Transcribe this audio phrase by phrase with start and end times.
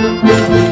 [0.00, 0.69] Presta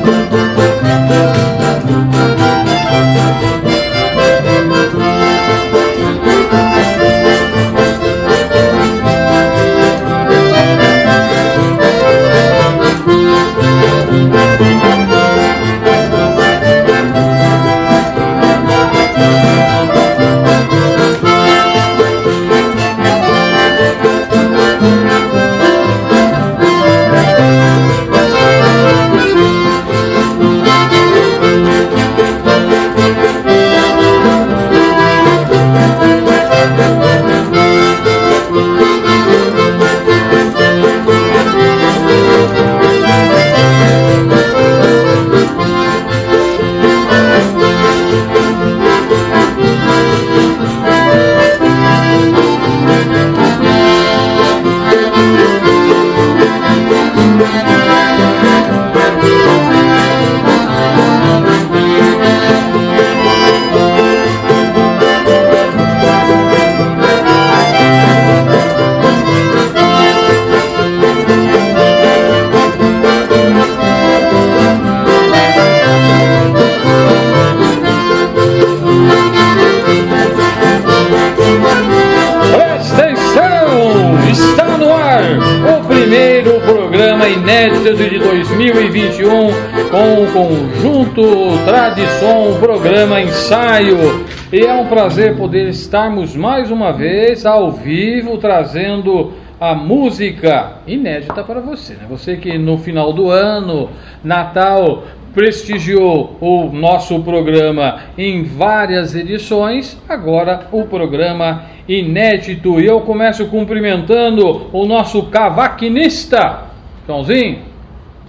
[93.48, 94.26] ensaio.
[94.52, 101.42] E é um prazer poder estarmos mais uma vez ao vivo trazendo a música inédita
[101.42, 102.04] para você, né?
[102.10, 103.88] Você que no final do ano,
[104.22, 112.78] Natal, prestigiou o nosso programa em várias edições, agora o programa inédito.
[112.78, 116.64] E eu começo cumprimentando o nosso cavaquinista,
[117.06, 117.67] Joãozinho.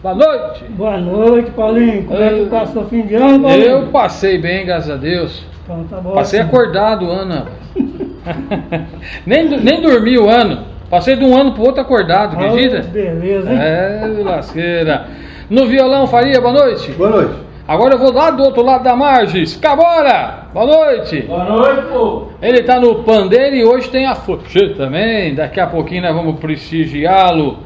[0.01, 0.63] Boa noite.
[0.69, 2.03] Boa noite, Paulinho.
[2.05, 3.65] Como é que passou o fim de ano, Paulinho?
[3.65, 5.43] Eu passei bem, graças a Deus.
[5.63, 6.11] Então tá bom.
[6.13, 7.33] Passei acordado o ano.
[7.35, 8.85] rapaz.
[9.25, 10.65] nem, nem dormi o ano.
[10.89, 12.81] Passei de um ano pro outro acordado, Ah, acredita?
[12.89, 13.59] beleza, hein?
[13.59, 15.05] É, lasqueira.
[15.49, 16.91] No violão, Faria, boa noite.
[16.93, 17.33] Boa noite.
[17.67, 19.55] Agora eu vou lá do outro lado da Marges.
[19.57, 20.45] Cabora!
[20.51, 21.21] Boa noite!
[21.21, 22.23] Boa noite, pô.
[22.41, 25.35] Ele tá no pandeiro e hoje tem a fochê também.
[25.35, 27.59] Daqui a pouquinho nós vamos prestigiá-lo.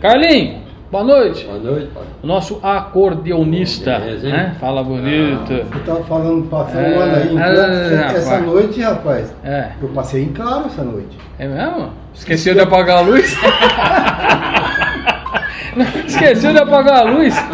[0.00, 0.58] Carlinho,
[0.90, 1.44] boa noite.
[1.44, 2.02] Boa noite, pai.
[2.22, 3.98] O nosso acordeonista.
[3.98, 4.56] Beleza, né?
[4.60, 5.52] Fala bonito.
[5.52, 7.38] Eu tava falando, passando É, um ano aí.
[7.38, 8.46] ah, Então, essa rapaz.
[8.46, 9.68] noite, rapaz, É.
[9.80, 11.16] eu passei em claro essa noite.
[11.38, 11.90] É mesmo?
[12.14, 13.36] Esqueceu de apagar a luz?
[16.06, 17.34] Esqueceu de apagar a luz?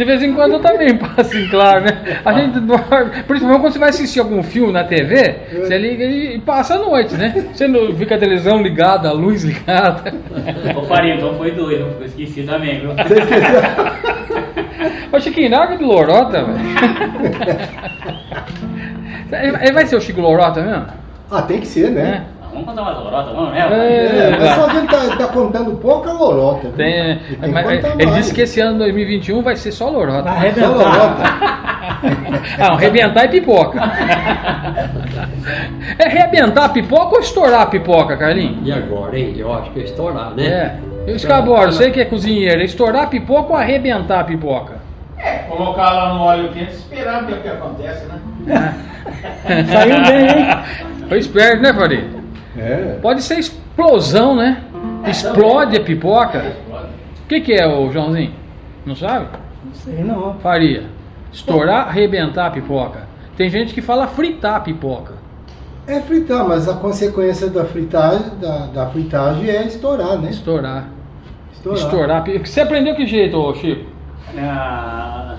[0.00, 2.20] De vez em quando eu também passo em claro, né?
[2.24, 6.38] A gente dorme, principalmente quando você vai assistir algum filme na TV, você liga e
[6.38, 7.48] passa a noite, né?
[7.52, 10.14] Você não fica a televisão ligada, a luz ligada.
[10.74, 12.94] Ô Farinha, então foi doido, eu esqueci também, viu?
[12.94, 13.60] Você esqueceu?
[15.12, 16.58] Ô Chiquinho, larga de lorota, velho.
[19.60, 20.86] Ele vai ser o Chico Lorota mesmo?
[21.30, 22.24] ah, tem que ser, né?
[22.39, 23.60] Ah, Vamos contar uma lorota, vamos, né?
[23.60, 24.26] É.
[24.34, 26.62] É, mas só que ele tá, tá contando pouca lorota.
[26.68, 26.72] viu?
[26.72, 28.14] Tem, Ele tem que mas ele mais.
[28.16, 30.22] disse que esse ano 2021 vai ser só lorota.
[30.22, 30.68] Vai Só arrebentar.
[30.70, 31.60] lorota.
[32.58, 33.78] Ah, arrebentar e pipoca.
[35.98, 38.66] É arrebentar a pipoca ou estourar a pipoca, Carlinhos?
[38.66, 39.34] E agora, hein?
[39.36, 40.46] Eu acho que é estourar, né?
[40.46, 40.76] É.
[41.06, 42.60] Eu escaboro, sei que é cozinheiro.
[42.60, 44.74] É estourar a pipoca ou arrebentar a pipoca?
[45.48, 48.74] Colocar lá no óleo quente e esperar ver o que acontece, né?
[49.70, 50.46] Saiu bem, hein?
[51.08, 52.19] Foi esperto, né, Farid?
[52.56, 52.98] É.
[53.00, 54.62] Pode ser explosão, né?
[55.06, 56.56] Explode a pipoca.
[57.24, 58.32] O que, que é, o Joãozinho?
[58.84, 59.26] Não sabe?
[59.64, 60.34] Não sei não.
[60.40, 60.84] Faria.
[61.32, 63.08] Estourar, arrebentar a pipoca.
[63.36, 65.14] Tem gente que fala fritar a pipoca.
[65.86, 70.30] É fritar, mas a consequência da fritagem, da, da fritagem é estourar, né?
[70.30, 70.88] Estourar.
[71.52, 71.78] Estourar.
[71.78, 72.24] Estourar.
[72.44, 73.88] Você aprendeu que jeito, ô Chico?
[74.36, 75.38] Ah,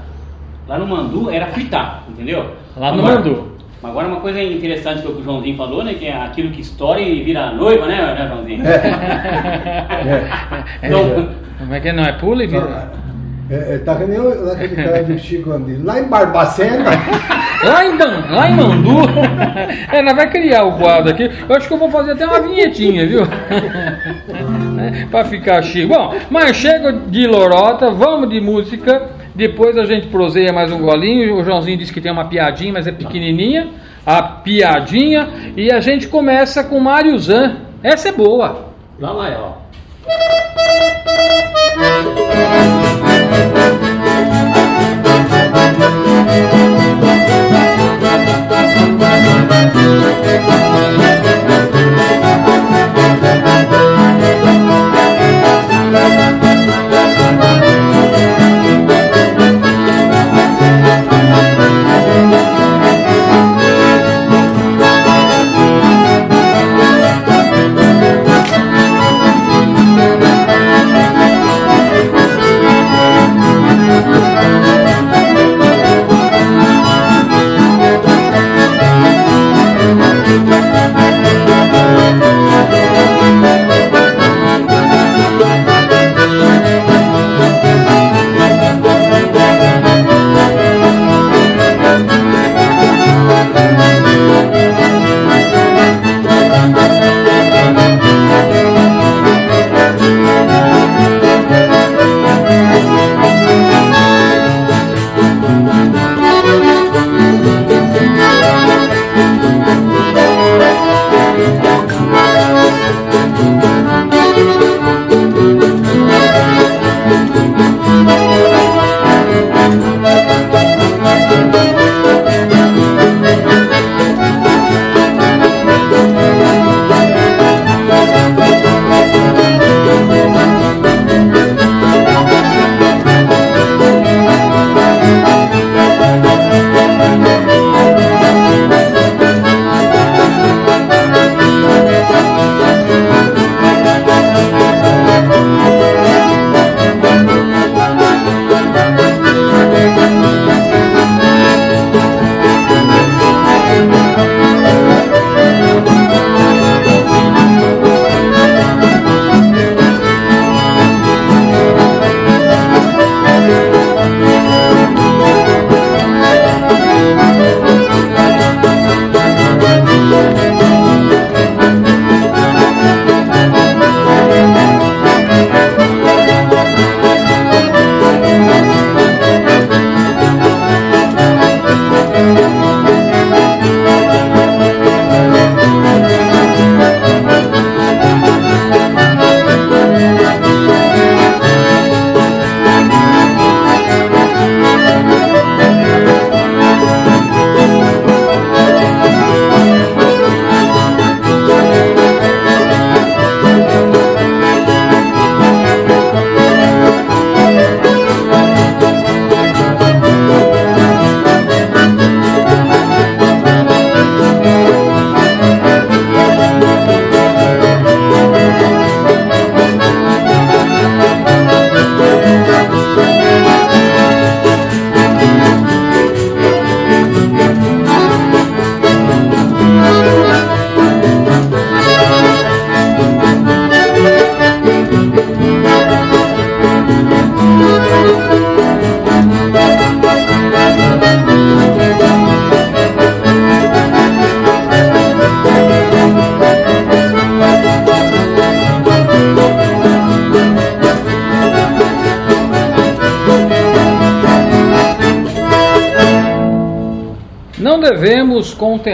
[0.71, 2.51] Lá no Mandu era fritar, entendeu?
[2.77, 3.50] Lá no Mandu.
[3.81, 5.93] Mas Agora uma coisa interessante que o Joãozinho falou, né?
[5.95, 8.63] Que é aquilo que estoura e vira noiva, né, né Joãozinho?
[8.65, 10.21] É.
[10.87, 12.03] Então, Como é que não?
[12.03, 12.91] É pula e vira.
[13.49, 15.85] É, é, tá que nem o- aquele cara do Chico Andino.
[15.85, 16.85] Lá em Barbacena,
[17.63, 19.01] Lá em, Dan, lá em Mandu.
[19.91, 21.29] É, nós vai criar o quadro aqui.
[21.49, 23.21] Eu acho que eu vou fazer até uma vinhetinha, viu?
[24.81, 25.85] É, pra ficar chique.
[25.85, 29.03] Bom, mas chega de lorota, vamos de música.
[29.33, 31.35] Depois a gente proseia mais um golinho.
[31.35, 33.69] O Joãozinho disse que tem uma piadinha, mas é pequenininha.
[34.05, 35.53] A piadinha.
[35.55, 37.57] E a gente começa com Mário Zan.
[37.83, 38.73] Essa é boa.
[38.99, 39.61] Lá vai, ó.
[50.33, 50.65] Thank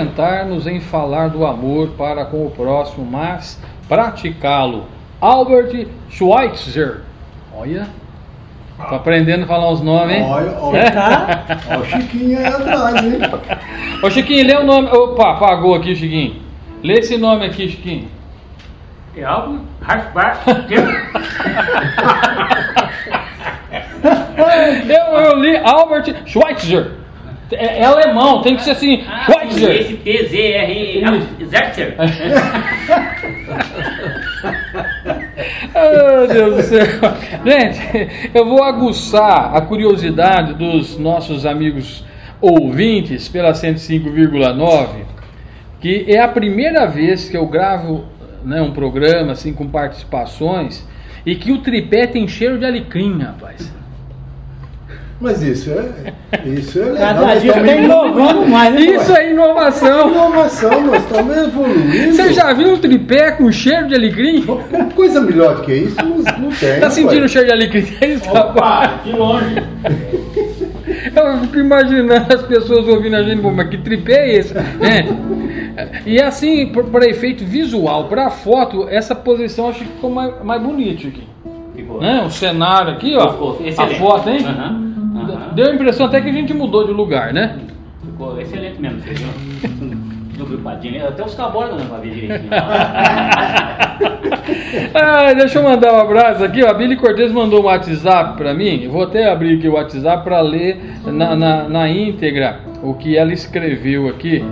[0.08, 4.86] contentar-nos em falar do amor para com o próximo, mas praticá-lo.
[5.20, 7.02] Albert Schweitzer.
[7.54, 7.88] Olha,
[8.90, 10.24] tô aprendendo a falar os nomes, hein?
[10.24, 11.46] Olha, olha, tá.
[11.70, 13.20] olha o Chiquinho aí atrás, hein?
[14.04, 14.90] Ô Chiquinho, lê o nome.
[14.90, 16.42] Opa, apagou aqui, Chiquinho.
[16.84, 18.08] Lê esse nome aqui, Chiquinho.
[19.16, 19.60] É algo.
[24.88, 26.97] Eu, eu li Albert Schweitzer.
[27.52, 29.04] É, é alemão, tem que ser assim.
[29.26, 29.72] Schweitzer.
[29.72, 31.26] Esse P-Z-R.
[31.46, 31.96] Zertzer.
[35.76, 36.86] Oh, Deus do céu.
[37.46, 42.04] Gente, eu vou aguçar a curiosidade dos nossos amigos
[42.42, 44.88] ouvintes pela 105,9,
[45.80, 48.06] que é a primeira vez que eu gravo
[48.44, 50.88] né, um programa assim com participações
[51.26, 53.74] e que o tripé tem cheiro de alecrim, rapaz.
[55.20, 56.14] Mas isso é,
[56.46, 57.16] isso é legal.
[57.16, 58.82] Cada dia tá inovando mais, né?
[58.82, 60.12] Isso é inovação.
[60.12, 62.14] inovação, nós estamos evoluindo.
[62.14, 64.46] Você já viu um tripé com cheiro de alecrim?
[64.96, 66.80] Coisa melhor do que isso não, não tem.
[66.80, 67.88] Tá sentindo o cheiro de alecrim?
[68.00, 68.40] É?
[68.40, 69.56] Opa, que longe.
[71.16, 74.54] Eu fico imaginando as pessoas ouvindo a gente, "Pô, mas que tripé é esse?
[74.56, 75.06] É.
[76.06, 81.08] E assim, para efeito visual, para foto, essa posição acho que ficou mais, mais bonito
[81.08, 81.24] aqui.
[81.76, 82.02] Ficou.
[82.02, 82.24] Né?
[82.26, 83.30] O cenário aqui, ó.
[83.32, 84.00] Ficou A excelente.
[84.00, 84.40] foto, hein?
[84.46, 84.87] Aham,
[85.34, 85.54] aham.
[85.54, 87.58] Deu a impressão até que a gente mudou de lugar, né?
[88.04, 89.28] Ficou excelente mesmo, você viu?
[91.08, 92.50] Até os cabores não pra ver direitinho.
[94.94, 96.64] Ah, deixa eu mandar um abraço aqui.
[96.64, 96.70] ó.
[96.70, 98.84] A Billy Cortez mandou um WhatsApp para mim.
[98.84, 103.18] Eu vou até abrir aqui o WhatsApp para ler na, na, na íntegra o que
[103.18, 104.44] ela escreveu aqui.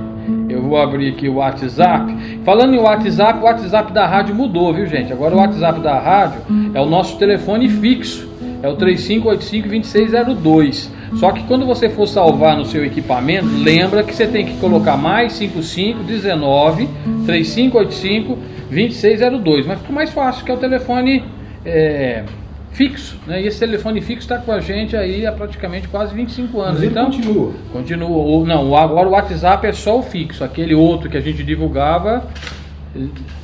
[0.50, 2.13] Eu vou abrir aqui o WhatsApp.
[2.44, 5.13] Falando em WhatsApp, o WhatsApp da rádio mudou, viu gente?
[5.13, 6.41] Agora o WhatsApp da rádio
[6.74, 8.35] é o nosso telefone fixo.
[8.65, 10.89] É o 3585-2602.
[11.19, 14.98] Só que quando você for salvar no seu equipamento, lembra que você tem que colocar
[14.98, 16.89] mais 5519
[17.27, 18.39] 3585
[18.72, 19.67] 2602.
[19.67, 21.24] Mas fica mais fácil, que é o telefone
[21.63, 22.24] é,
[22.72, 23.19] fixo.
[23.27, 23.43] Né?
[23.43, 26.74] E esse telefone fixo está com a gente aí há praticamente quase 25 anos.
[26.74, 27.51] Mas ele então, continua.
[27.72, 28.45] Continua.
[28.48, 30.43] Não, agora o WhatsApp é só o fixo.
[30.43, 32.25] Aquele outro que a gente divulgava,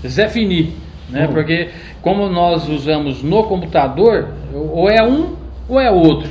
[0.03, 0.73] Zé Fini.
[1.11, 1.27] Né?
[1.27, 1.33] Hum.
[1.33, 1.69] Porque
[2.01, 5.35] como nós usamos no computador, ou é um
[5.67, 6.29] ou é outro.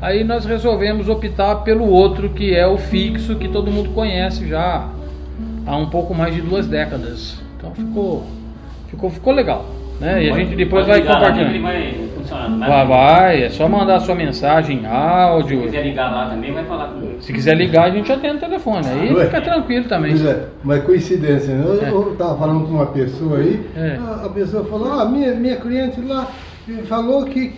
[0.00, 4.88] Aí nós resolvemos optar pelo outro que é o fixo que todo mundo conhece já
[5.66, 7.42] há um pouco mais de duas décadas.
[7.56, 8.24] Então ficou,
[8.88, 9.66] ficou, ficou legal.
[10.00, 10.24] Né?
[10.24, 12.07] E a gente depois vai Ele compartilhando.
[12.36, 15.62] Vai Vai, vai, é só mandar a sua mensagem em Se áudio.
[15.62, 17.20] quiser ligar lá também, vai falar comigo.
[17.20, 18.86] Se quiser ligar, a gente atende o telefone.
[18.88, 19.24] Aí Ué.
[19.26, 20.12] fica tranquilo também.
[20.12, 21.64] Pois é, mas coincidência, né?
[21.66, 21.90] Eu, É.
[21.90, 23.98] eu tava falando com uma pessoa aí, É.
[24.06, 26.26] a, a pessoa falou, ah, minha, minha cliente lá
[26.88, 27.54] falou que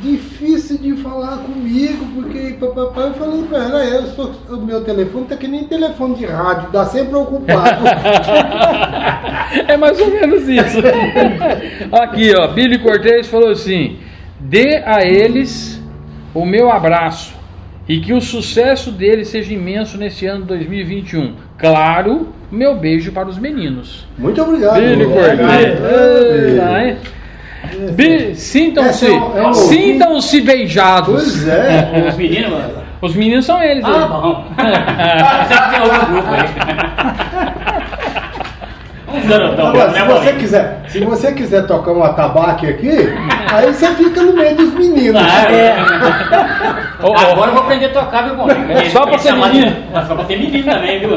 [0.00, 5.26] difícil de falar comigo, porque papai eu falei pra ela, eu sou, o meu telefone
[5.26, 7.84] tá que nem telefone de rádio, dá sempre ocupado.
[9.68, 10.78] é mais ou menos isso.
[11.92, 13.98] Aqui, ó, Billy Cortez falou assim:
[14.42, 15.82] dê a eles
[16.34, 17.34] o meu abraço
[17.88, 21.34] e que o sucesso deles seja imenso nesse ano 2021.
[21.58, 24.06] Claro, meu beijo para os meninos.
[24.18, 24.80] Muito obrigado.
[24.80, 25.04] Billy
[26.86, 26.96] hein?
[27.94, 31.14] Bi- Sintam-se, é um- é um sintam-se beijados.
[31.14, 32.06] Pois é.
[32.10, 32.82] Os meninos, mano.
[33.00, 33.84] Os meninos são eles.
[33.84, 34.08] Ah, aí.
[34.08, 34.44] bom.
[35.48, 37.41] Já tem outro grupo aí.
[39.14, 42.90] Um garotão, Agora, né, se você quiser, se você quiser tocar um atabaque aqui,
[43.52, 45.20] aí você fica no meio dos meninos.
[45.22, 45.76] Ah, é.
[47.02, 48.50] Ô, Agora eu vou aprender a tocar, viu?
[48.70, 49.76] É só pra ser menino.
[50.06, 51.10] só pra ser menino também, viu?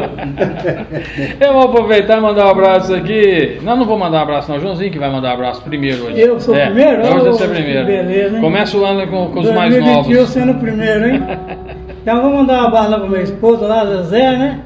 [1.40, 3.60] Eu vou aproveitar e mandar um abraço aqui.
[3.62, 4.60] Não, não vou mandar um abraço, não.
[4.60, 6.20] Joãozinho que vai mandar um abraço primeiro hoje.
[6.20, 7.02] Eu sou o primeiro?
[7.02, 7.86] Hoje Ô, você é primeiro.
[7.86, 8.42] beleza, hein?
[8.42, 10.30] Começa o ano com, com os mais 2021 novos.
[10.30, 11.24] sendo o primeiro, hein?
[12.06, 14.60] Então vou mandar um abraço lá pro meu esposo lá, Zezé, né?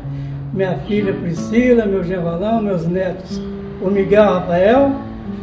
[0.53, 3.39] Minha filha Priscila, meu Gevalão, meus netos,
[3.82, 4.91] o Miguel Rafael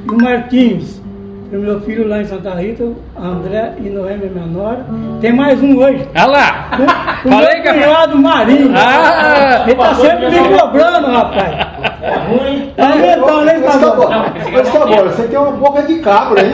[0.05, 1.01] e o Marquinhos.
[1.53, 4.77] E o meu filho lá em Santa Rita, André e Noêmia Menor.
[5.21, 6.07] Tem mais um hoje.
[6.15, 6.69] Olha lá!
[7.25, 8.73] O Falei meu cunhado Marinho.
[8.77, 9.63] Ah!
[9.67, 11.67] Ele tá sempre me cobrando, rapaz.
[12.03, 12.73] É ruim.
[12.77, 16.53] Tá aumentando, hein, tá bom, você tem uma boca de cabra aí.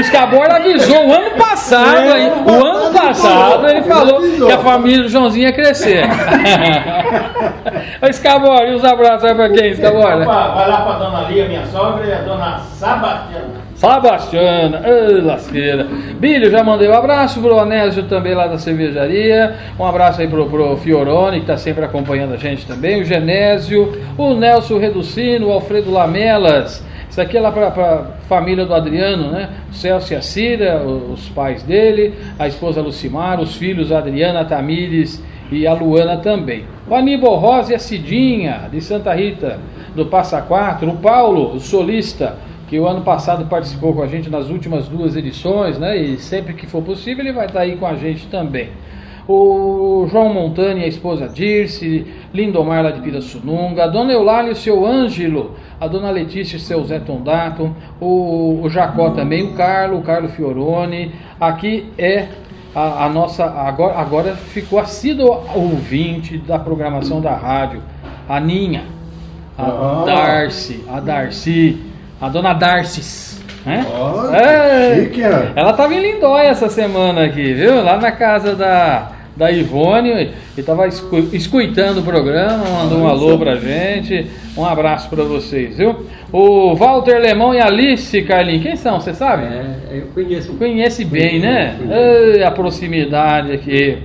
[0.00, 2.32] O Scabor avisou o ano passado, É, hein?
[2.46, 4.46] o O ano passado ele ele falou avisou.
[4.46, 6.04] que a família do Joãozinho ia crescer.
[8.02, 10.22] Ô Scabor, e os abraços aí pra quem, Scabor?
[10.22, 13.62] Opa, vai lá pra dona Lia, minha sogra, e a dona Sabastiana.
[13.74, 15.86] Sebastiana, ai, lasqueira.
[16.18, 19.56] Bilho, já mandei um abraço pro Onésio também lá da cervejaria.
[19.78, 23.02] Um abraço aí pro, pro Fiorone, que tá sempre acompanhando a gente também.
[23.02, 26.84] O Genésio, o Nelson Reducino, o Alfredo Lamelas.
[27.10, 29.50] Isso aqui é lá pra, pra família do Adriano, né?
[29.70, 35.22] O Celso e a Cira, os pais dele, a esposa Lucimar, os filhos Adriana, Tamires
[35.50, 36.64] e a Luana também.
[36.88, 39.58] O Aníbal Rosa e a Cidinha, de Santa Rita,
[39.94, 40.88] do Passa Quatro.
[40.88, 42.38] O Paulo, o solista,
[42.72, 45.94] que o ano passado participou com a gente nas últimas duas edições, né?
[45.94, 48.70] E sempre que for possível ele vai estar aí com a gente também.
[49.28, 54.52] O João Montani e a esposa Dirce, Lindomar lá de Pirassununga, a dona Eulália e
[54.52, 59.52] o seu Ângelo, a dona Letícia e seu Zé Tondato, o, o Jacó também, o
[59.52, 61.12] Carlo, o Carlo Fioroni.
[61.38, 62.28] Aqui é
[62.74, 63.44] a, a nossa.
[63.44, 67.82] Agora, agora ficou assíduo ouvinte da programação da rádio,
[68.26, 68.84] a Ninha,
[69.58, 70.04] a Ah.
[70.06, 71.91] Darcy, a Darcy,
[72.22, 73.32] a dona Darcy.
[73.66, 73.84] Né?
[73.94, 74.94] Ó, É.
[75.04, 75.52] chique, é.
[75.54, 77.82] Ela tava em Lindóia essa semana aqui, viu?
[77.84, 83.38] Lá na casa da, da Ivone e tava escu- escutando o programa, mandou um alô
[83.38, 84.26] pra gente.
[84.56, 86.06] Um abraço pra vocês, viu?
[86.32, 89.00] O Walter Lemão e a Alice, Carlinhos, quem são?
[89.00, 89.44] Você sabe?
[89.44, 90.54] É, eu conheço.
[90.54, 91.76] Conhece bem, né?
[92.34, 93.98] Ei, a proximidade aqui.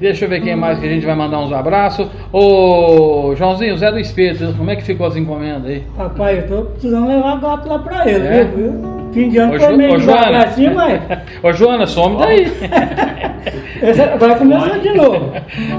[0.00, 2.08] Deixa eu ver quem mais que a gente vai mandar uns abraços.
[2.32, 5.82] Ô, Joãozinho, Zé do Espeto, como é que ficou as encomendas aí?
[5.96, 8.44] Rapaz, eu tô precisando levar gato lá pra ele, É?
[8.44, 8.94] viu?
[9.12, 11.00] Fim de ano foi meio assim, mas
[11.42, 12.52] Ô, Joana, some daí.
[14.12, 15.32] agora começou de novo.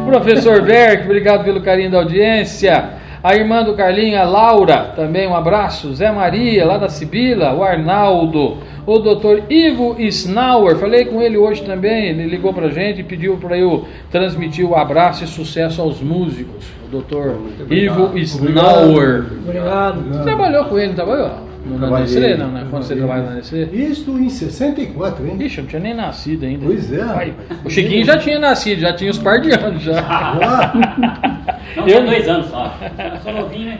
[0.05, 3.04] Professor Berg, obrigado pelo carinho da audiência.
[3.25, 5.91] A irmã do Carlinho, a Laura, também um abraço.
[5.95, 11.63] Zé Maria, lá da Sibila, o Arnaldo, o doutor Ivo Snauer, falei com ele hoje
[11.63, 16.01] também, ele ligou pra gente e pediu para eu transmitir o abraço e sucesso aos
[16.01, 16.67] músicos.
[16.85, 17.35] O doutor
[17.67, 19.25] Ivo Snauer.
[19.43, 20.03] Obrigado.
[20.03, 21.44] Você trabalhou com ele, trabalhou?
[21.65, 22.05] No, na Trabalhei.
[22.05, 22.67] Nestlé, não, né?
[22.69, 23.63] Quando você trabalha na Nestlé?
[23.73, 25.37] Isto em 64, hein?
[25.39, 26.65] Ixi, eu não tinha nem nascido ainda.
[26.65, 27.03] Pois é.
[27.03, 27.33] Vai.
[27.63, 29.99] O Chiquinho já tinha nascido, já tinha uns par de anos já.
[29.99, 30.73] Ah,
[31.75, 32.77] Não, Eu- tinha dois anos só.
[33.13, 33.79] Eu sou novinho, né?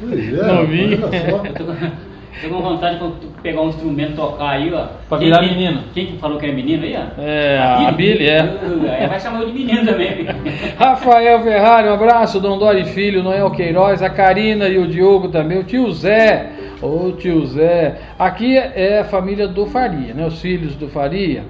[0.00, 0.42] pois é.
[0.52, 1.00] Novinho.
[1.04, 2.09] olha só.
[2.42, 4.86] Tô, com- vontade de pegar um instrumento e tocar aí, ó.
[5.08, 5.82] Pra Quem- virar quem- menino.
[5.92, 7.20] Quem que falou que é menino aí, ó?
[7.20, 7.58] É,
[7.88, 8.40] a Billy, é.
[9.00, 10.26] Aí vai chamar eu de menino também.
[10.78, 15.58] Rafael Ferrari, um abraço, Dom Dori Filho, Noel Queiroz, a Karina e o Diogo também,
[15.58, 17.96] o tio Zé, ô tio Zé.
[18.18, 20.24] Aqui é a família do Faria, né?
[20.26, 21.42] Os filhos do Faria.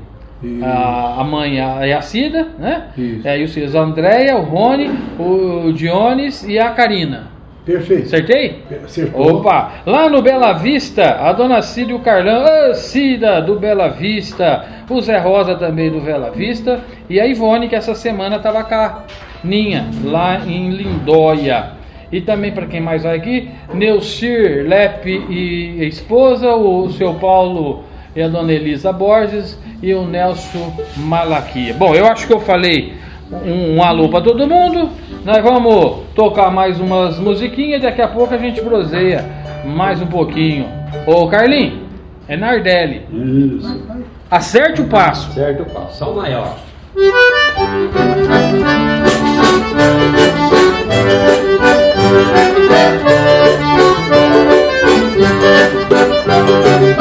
[0.43, 0.65] Isso.
[0.65, 2.85] A, a mãe a- é a Cida, né?
[2.97, 3.29] Isso.
[3.29, 7.25] É, e os filhos a Andréia, o Rony, o Dionis e a Karina.
[7.71, 8.07] Perfeito.
[8.07, 8.63] Acertei?
[8.85, 9.37] Acertou.
[9.37, 9.75] Opa!
[9.87, 14.65] Lá no Bela Vista, a dona Cida e o Carlão, a Cida do Bela Vista,
[14.89, 19.05] o Zé Rosa também do Bela Vista, e a Ivone, que essa semana estava a
[19.45, 21.79] Ninha, lá em Lindóia.
[22.11, 27.85] E também para quem mais vai aqui, Neucir Lepe e esposa, o seu Paulo
[28.17, 31.73] e a dona Elisa Borges e o Nelson Malaquia.
[31.75, 32.95] Bom, eu acho que eu falei
[33.33, 34.91] um, um alô para todo mundo.
[35.25, 37.83] Nós vamos tocar mais umas musiquinhas.
[37.83, 39.25] Daqui a pouco a gente broseia
[39.65, 40.67] mais um pouquinho.
[41.07, 41.81] Ô Carlinhos,
[42.29, 43.07] é Nardelli.
[43.13, 43.87] Isso.
[44.31, 45.31] Acerte o passo.
[45.31, 46.05] Acerte o passo.
[46.05, 46.57] o maior.
[56.41, 57.00] Música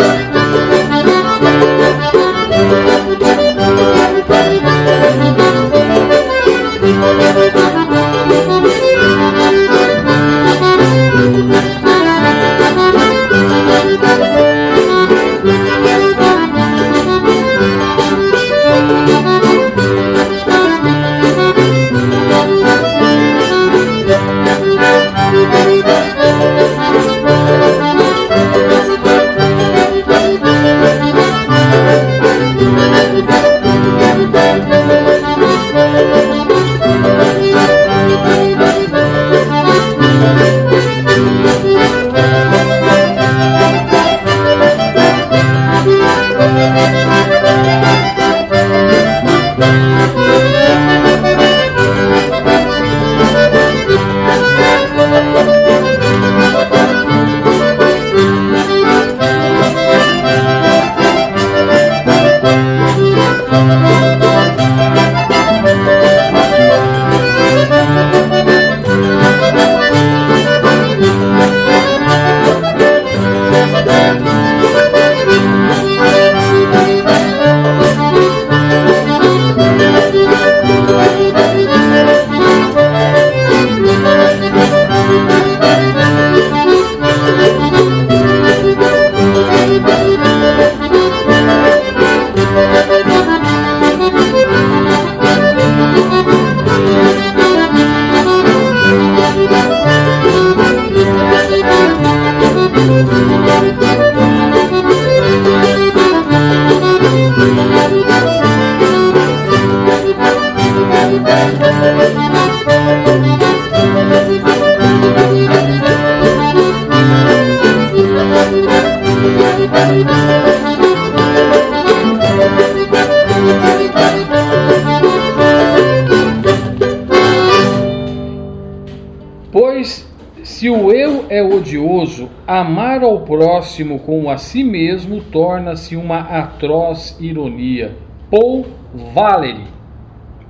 [133.79, 137.95] próximo como a si mesmo torna-se uma atroz ironia.
[138.29, 138.65] Paul
[139.13, 139.63] Valéry.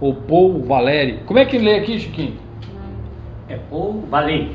[0.01, 1.19] Ou Paul Valéry.
[1.25, 2.33] Como é que lê aqui, Chiquinho?
[3.47, 4.51] É Paul Valéry.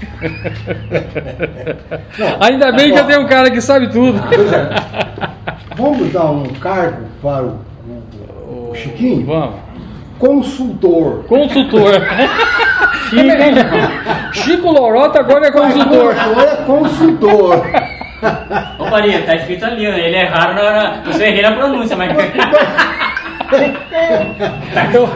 [2.40, 4.20] Ainda bem que eu tenho um cara que sabe tudo.
[4.28, 4.70] Pois é.
[5.76, 7.58] Vamos dar um cargo para o,
[8.48, 9.26] o- o Chiquinho?
[9.26, 9.56] Vamos.
[10.18, 11.24] Consultor.
[11.28, 11.92] Consultor.
[14.44, 16.14] Chico Lorota agora é consultor.
[16.14, 17.66] Consultor é consultor.
[18.78, 21.96] Ô Faria, tá escrito ali, ele é raro na, na, eu só errei na pronúncia,
[21.96, 22.10] mas.
[24.88, 25.08] Então,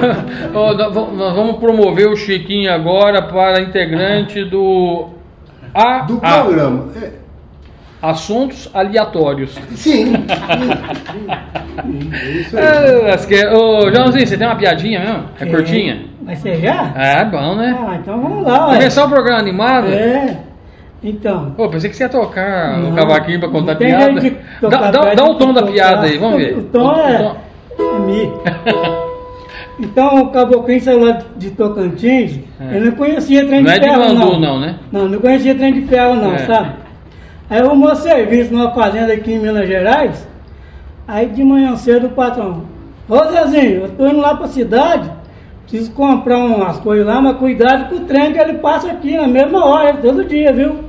[0.55, 5.09] ó, nós vamos- promover o Chiquinho agora para integrante do
[5.75, 6.89] A, Do A, programa.
[7.03, 7.11] É,
[8.01, 9.59] Assuntos Aleatórios.
[9.75, 10.13] sim.
[12.13, 13.41] É isso aí.
[13.41, 15.25] É, Ô, Joãozinho, você tem uma piadinha mesmo?
[15.41, 16.03] É curtinha?
[16.23, 16.93] Vai ser já?
[16.97, 17.79] É, bom, né?
[17.81, 18.67] Ah, então vamos lá.
[18.67, 19.87] Começar o programa animado?
[19.89, 20.37] É.
[21.03, 21.53] Então.
[21.57, 24.21] Pô, pensei que você ia tocar o Não, cavaquinho pra contar não piada.
[24.63, 25.73] Dá, dá- dá o tom da tocar.
[25.73, 26.59] piada aí, vamos ver.
[26.59, 27.37] O tom é,
[27.79, 28.33] é mi.
[29.81, 32.79] Então o caboclinho saiu lá de Tocantins, É.
[32.79, 34.41] eu não conhecia trem Não de é de ferro, Mandu, não.
[34.41, 34.75] não, né?
[34.91, 36.39] Não, não conhecia trem de ferro, não, É.
[36.39, 36.71] sabe?
[37.51, 40.29] Aí arrumou serviço numa fazenda aqui em Minas Gerais.
[41.07, 42.65] Aí de manhã cedo o patrão,
[43.09, 45.11] ô Zezinho, eu tô indo lá pra cidade,
[45.63, 49.27] preciso comprar umas coisas lá, mas cuidado com o trem que ele passa aqui na
[49.27, 50.81] mesma hora, todo dia, viu?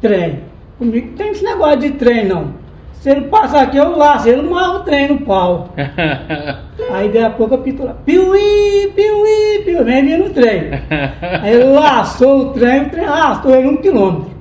[0.00, 0.40] Trem.
[0.78, 2.60] Comigo não tem esse negócio de trem, não.
[2.94, 5.68] Se ele passar aqui, eu laço, ele marra o trem no pau.
[6.92, 10.70] Aí daí a pouco apita lá, piuí, piuí, piuí, vem vindo o trem.
[11.40, 14.32] Aí ele laçou o trem, o trem arrastou ele um quilômetro.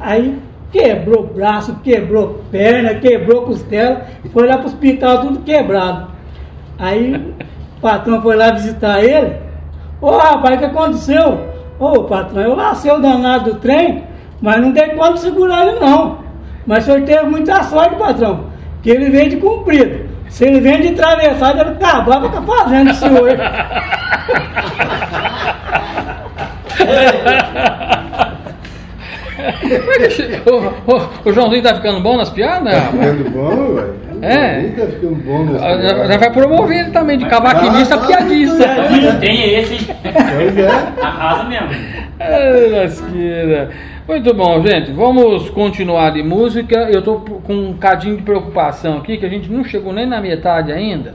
[0.00, 0.36] Aí
[0.70, 4.02] quebrou braço, quebrou perna, quebrou costela,
[4.32, 6.08] foi lá pro hospital tudo quebrado.
[6.78, 9.36] Aí o patrão foi lá visitar ele.
[10.00, 11.48] Ô rapaz, o que aconteceu?
[11.78, 14.04] Ô patrão, eu lacei o danado do trem,
[14.40, 16.18] mas não tem como segurar ele não.
[16.66, 18.44] Mas o senhor teve muita sorte, patrão,
[18.82, 20.08] que ele vem de comprido.
[20.28, 23.30] Se ele vem de atravessado, ele acabava com a fazenda senhor.
[30.46, 32.72] o, o- o Joãozinho tá ficando bom nas piadas?
[32.74, 33.94] Tá ficando bom, velho.
[34.20, 34.62] É.
[34.76, 35.44] Tá ficando bom.
[35.44, 36.06] nesse Ah, Já programa.
[36.12, 38.64] já vai promover ele também de cavaquinista a piadista.
[39.22, 39.86] É esse?
[39.86, 40.68] Pois é.
[41.00, 41.68] Arrasa mesmo.
[42.20, 43.70] Ai, lasqueira.
[44.08, 44.90] Muito bom, gente.
[44.92, 46.88] Vamos continuar de música.
[46.90, 50.20] Eu tô com um cadinho de preocupação aqui, que a gente não chegou nem na
[50.20, 51.14] metade ainda.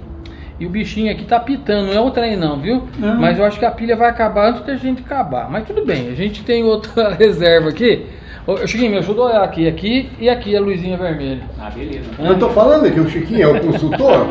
[0.63, 2.83] E o bichinho aqui tá pitando, não é o trem não, viu?
[3.03, 3.15] Ah.
[3.19, 5.49] Mas eu acho que a pilha vai acabar antes da gente acabar.
[5.51, 8.05] Mas tudo bem, a gente tem outra reserva aqui.
[8.47, 11.41] Ô, Chiquinho, me ajuda a olhar aqui, aqui e aqui a luzinha vermelha.
[11.59, 12.09] Ah, beleza.
[12.17, 14.25] Eu tô falando que o Chiquinho é o consultor.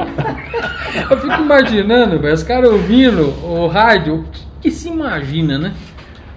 [1.10, 5.72] Eu fico imaginando, velho, os caras ouvindo o rádio, o que, que se imagina, né?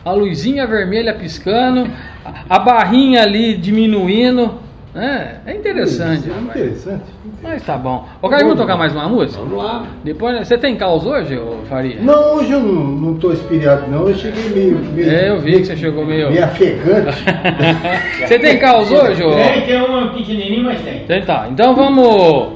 [0.04, 1.88] A luzinha vermelha piscando,
[2.26, 4.60] a- a barrinha ali diminuindo.
[4.96, 5.42] Né?
[5.46, 6.32] É interessante.
[6.32, 7.04] É interessante.
[7.44, 8.08] Mas tá bom.
[8.22, 9.42] Ô, cara, vamos tocar mais uma música?
[9.42, 9.86] Vamos lá.
[10.06, 12.02] Depois, você tem caos hoje, ô Faria?
[12.02, 14.08] Não, hoje eu não, não tô espiriado, não.
[14.08, 14.78] Eu cheguei meio.
[14.78, 16.32] meio É, eu vi que você chegou meio.
[16.32, 17.26] Meio afegante.
[18.26, 19.36] Você tem caos hoje, ô?
[19.36, 21.04] Tem, tem um pequenininho, mas tem.
[21.04, 21.48] Então tá.
[21.52, 22.54] Então vamos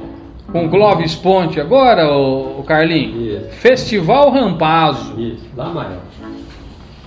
[0.50, 3.44] com Clóvis Ponte agora, ô, ô Carlinhos.
[3.44, 3.50] Isso.
[3.56, 5.20] Festival Rampazo.
[5.20, 6.00] Isso, lá maior.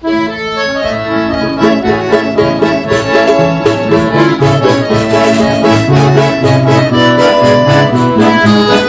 [8.15, 8.83] Thank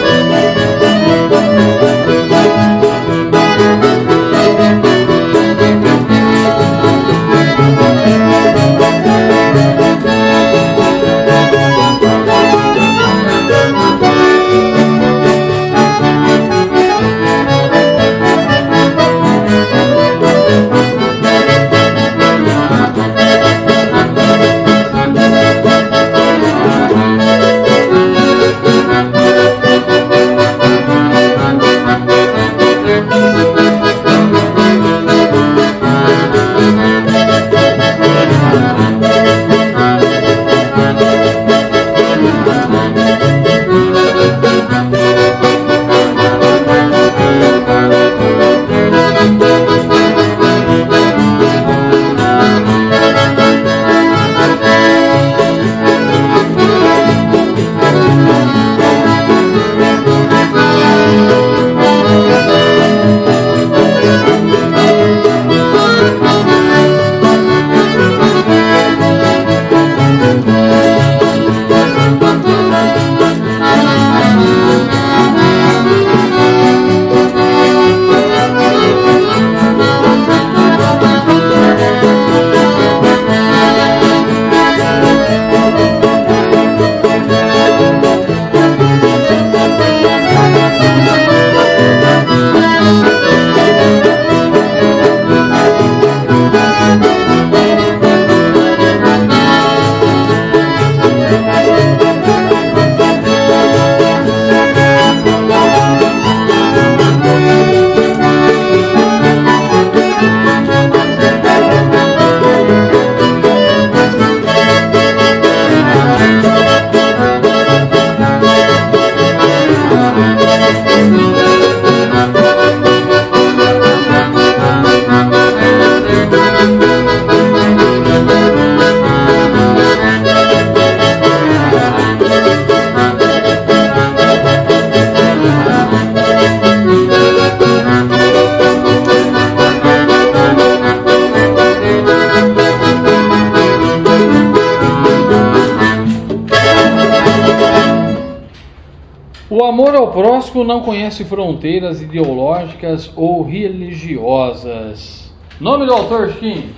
[150.15, 155.29] próximo não conhece fronteiras ideológicas ou religiosas.
[155.59, 156.73] Nome do autor, Chiquinho?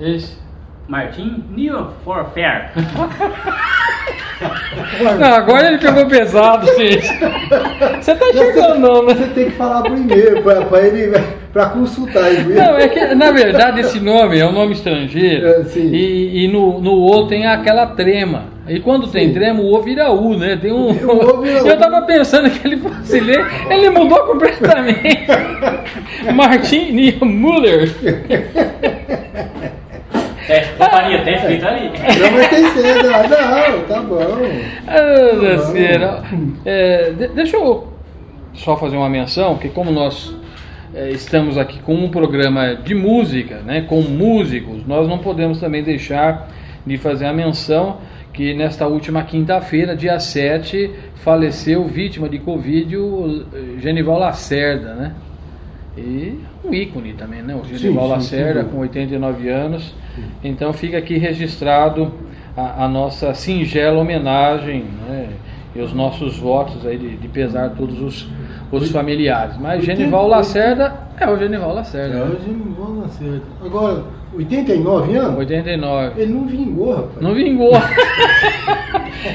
[0.00, 0.38] Esse.
[0.88, 2.70] Martin New for Fair.
[5.18, 7.06] Não, agora ele pegou pesado, gente.
[8.00, 9.14] Você tá chegando, não, né?
[9.14, 11.16] Você tem que falar primeiro, para ele
[11.56, 12.30] pra consultar.
[12.30, 12.52] ele.
[12.52, 15.88] Não, é que na verdade esse nome é um nome estrangeiro É, sim.
[15.90, 18.44] e, e no, no O tem aquela trema.
[18.68, 20.58] E quando tem trema, o O vira U, né?
[20.60, 20.90] Tem um.
[20.90, 20.90] O
[21.38, 21.66] O vira U.
[21.66, 25.26] Eu tava pensando que ele fosse ler, ele mudou completamente.
[26.34, 27.90] Martin Niemüller.
[30.48, 31.88] É, companhia, tem escrito ali.
[31.90, 33.08] Não vai ter cedo.
[33.14, 34.18] Ah, Não, tá bom.
[34.86, 36.22] Ah, Deus céu.
[36.66, 37.88] É, de- deixa eu
[38.54, 40.34] só fazer uma menção, que como nós
[41.10, 46.48] estamos aqui com um programa de música, né, com músicos, nós não podemos também deixar
[46.86, 47.98] de fazer a menção
[48.32, 55.14] que nesta última quinta-feira, dia 7, faleceu vítima de Covid o eh, Genival Lacerda, né?
[55.96, 57.54] E um ícone também, né?
[57.54, 58.68] O Genival sim, Lacerda, sim.
[58.68, 59.94] com 89 anos.
[60.44, 62.12] Então fica aqui registrado
[62.54, 65.30] a, a nossa singela homenagem né?
[65.76, 68.28] E os nossos votos aí de, de pesar todos os,
[68.72, 69.56] os familiares.
[69.58, 72.14] Mas Genival Lacerda é o Genival É, Lacerda.
[72.14, 72.22] né?
[72.24, 73.40] hoje não vão nascer.
[73.64, 74.04] Agora,
[74.36, 75.38] 89 anos?
[75.38, 76.20] 89.
[76.20, 77.20] Ele não vingou, rapaz.
[77.20, 77.72] Não vingou.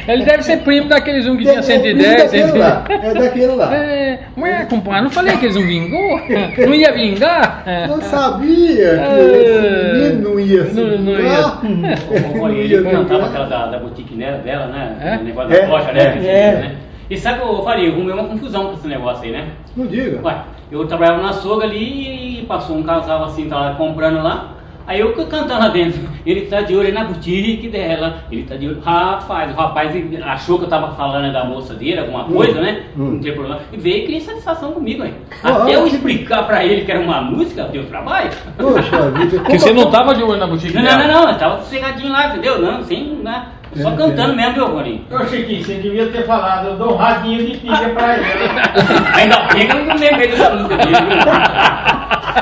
[0.08, 2.06] Ele deve ser primo daqueles um que tinha É, 110.
[2.06, 2.84] É daquele lá.
[2.90, 3.76] É daquele lá.
[3.76, 6.20] É, ué, compadre, não falei que eles não vingou?
[6.66, 7.64] Não ia vingar?
[7.66, 7.86] É.
[7.90, 9.42] Eu sabia que É.
[9.42, 11.64] esse menino não ia se Não- não vingar.
[11.64, 13.30] Não ele ia comentava vingar.
[13.30, 14.96] aquela da, da boutique né, dela, né?
[15.02, 15.18] É?
[15.18, 16.28] O negócio É, da loja, é, né?
[16.28, 16.52] é.
[16.54, 16.76] né?
[17.10, 19.48] E sabe que eu falei, eu arrumei uma confusão com esse negócio aí, né?
[19.76, 20.20] Não diga.
[20.24, 20.38] Ué,
[20.72, 24.52] eu trabalhava na açougue ali e passou um casal assim, tava comprando lá.
[24.92, 28.68] Aí eu cantando lá dentro, ele tá de olho na boutique dela, ele tá de
[28.68, 28.82] olho.
[28.82, 32.84] Rapaz, o rapaz achou que eu tava falando da moça dele, alguma coisa, né?
[32.98, 33.12] hum.
[33.14, 33.62] Não tem problema.
[33.72, 35.14] E veio criar satisfação comigo, hein?
[35.42, 38.32] Ah, Até eu que- explicar pra ele que era uma música, deu trabalho.
[38.58, 39.40] Poxa vida.
[39.46, 41.08] Que você não tava de olho na boutique Não, não, dela.
[41.08, 42.62] não, não, eu tava sossegadinho lá, entendeu?
[42.62, 43.46] Não, sem, né?
[43.78, 44.36] Só É, cantando é.
[44.36, 45.06] mesmo, viu, Rolinho?
[45.10, 48.28] Ô Chiquinho, você devia ter falado, eu dou um radinho de pilha pra ele.
[49.16, 50.98] Ainda bem que eu não lembrei dessa música dele.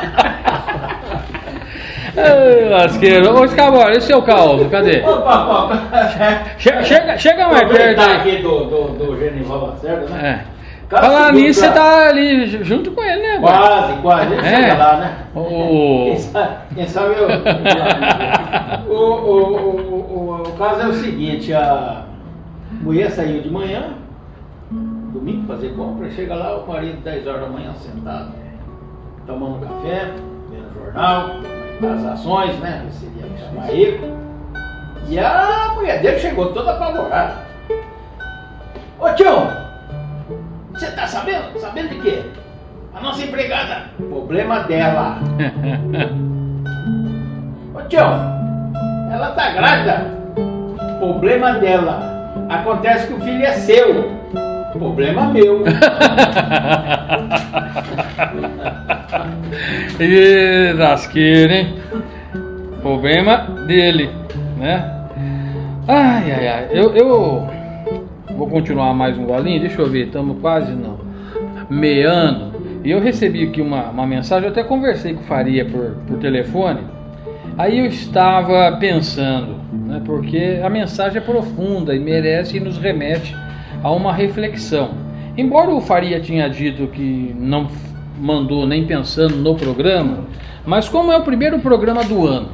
[2.24, 3.34] Ai, lasqueiro.
[3.40, 5.02] Ô, Escabora, esse é o caos, cadê?
[5.02, 5.78] Opa, opa.
[6.58, 8.16] Che- Chega, chega mais perto aí.
[8.18, 10.46] aqui do, do, do Genival Lacerda, né?
[10.46, 10.60] É.
[10.90, 13.38] Cada Falar nisso, você pra- tá ali ju- junto com ele, né?
[13.40, 14.34] Quase, quase.
[14.34, 14.56] Ele É.
[14.56, 15.14] chega lá, né?
[15.36, 16.06] O...
[16.06, 17.28] Quem sabe, quem sabe eu.
[18.90, 22.06] o, o, o, o, o caso é o seguinte, a
[22.82, 23.90] mulher saiu de manhã,
[24.72, 28.32] domingo fazer compra, chega lá, o marido 10 horas da manhã sentado,
[29.28, 30.10] tomando café,
[30.50, 31.30] vendo jornal,
[31.88, 32.86] as ações, né?
[32.92, 34.06] Seria chamar rico.
[35.08, 37.36] E a mulher dele chegou toda apavorada.
[39.00, 39.48] Ô tio,
[40.74, 41.58] você tá sabendo?
[41.60, 42.24] Sabendo de quê?
[42.94, 43.86] A nossa empregada.
[43.98, 45.20] Problema dela.
[47.74, 48.00] Ô tio,
[49.12, 50.20] ela tá grávida.
[51.00, 52.20] Problema dela.
[52.50, 54.20] Acontece que o filho é seu.
[54.74, 55.64] Problema meu.
[60.00, 61.76] Ih, lasqueiro, hein?
[62.82, 64.10] Problema dele,
[64.58, 65.08] né?
[65.88, 66.68] Ai, ai, ai.
[66.72, 67.48] Eu, eu
[68.38, 69.62] vou continuar mais um golinho.
[69.62, 71.00] Deixa eu ver, estamos quase não.
[71.70, 72.50] Meando.
[72.84, 76.18] E eu recebi aqui uma, uma mensagem, eu até conversei com o Faria por, por
[76.20, 76.82] telefone.
[77.58, 83.36] Aí eu estava pensando, né, porque a mensagem é profunda e merece e nos remete
[83.84, 84.92] a uma reflexão.
[85.36, 87.68] Embora o Faria tinha dito que não
[88.20, 90.26] mandou nem pensando no programa,
[90.66, 92.50] mas como é o primeiro programa do ano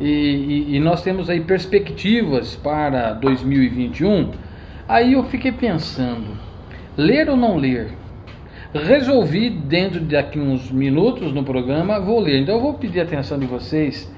[0.00, 0.06] e,
[0.70, 4.30] e- e nós temos aí perspectivas para 2021,
[4.88, 6.28] aí eu fiquei pensando,
[6.96, 7.88] ler ou não ler?
[8.72, 12.40] Resolvi dentro de daqui uns minutos no programa vou ler.
[12.40, 14.08] Então eu vou pedir a atenção de vocês.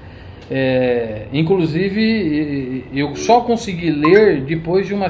[0.51, 5.09] É, inclusive eu só consegui ler depois de uma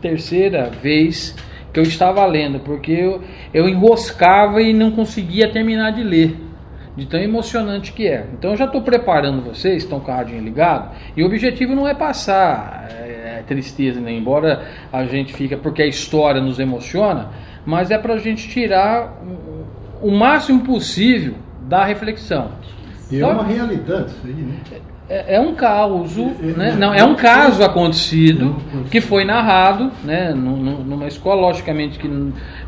[0.00, 1.34] terceira vez
[1.78, 3.22] que eu estava lendo, porque eu,
[3.54, 6.36] eu enroscava e não conseguia terminar de ler,
[6.96, 8.26] de tão emocionante que é.
[8.36, 11.86] Então eu já estou preparando vocês, estão com o radinho ligado, e o objetivo não
[11.86, 14.12] é passar é, tristeza, né?
[14.12, 17.28] embora a gente fica, porque a história nos emociona,
[17.64, 19.22] mas é para a gente tirar
[20.02, 22.50] o, o máximo possível da reflexão.
[23.10, 24.56] E é uma realidade isso aí, né?
[25.08, 26.22] É, é um caos, É,
[26.56, 26.76] né?
[26.78, 28.56] Não, é um caso acontecido
[28.90, 30.32] que foi narrado, né?
[30.34, 32.10] nu- nu- Numa escola, logicamente que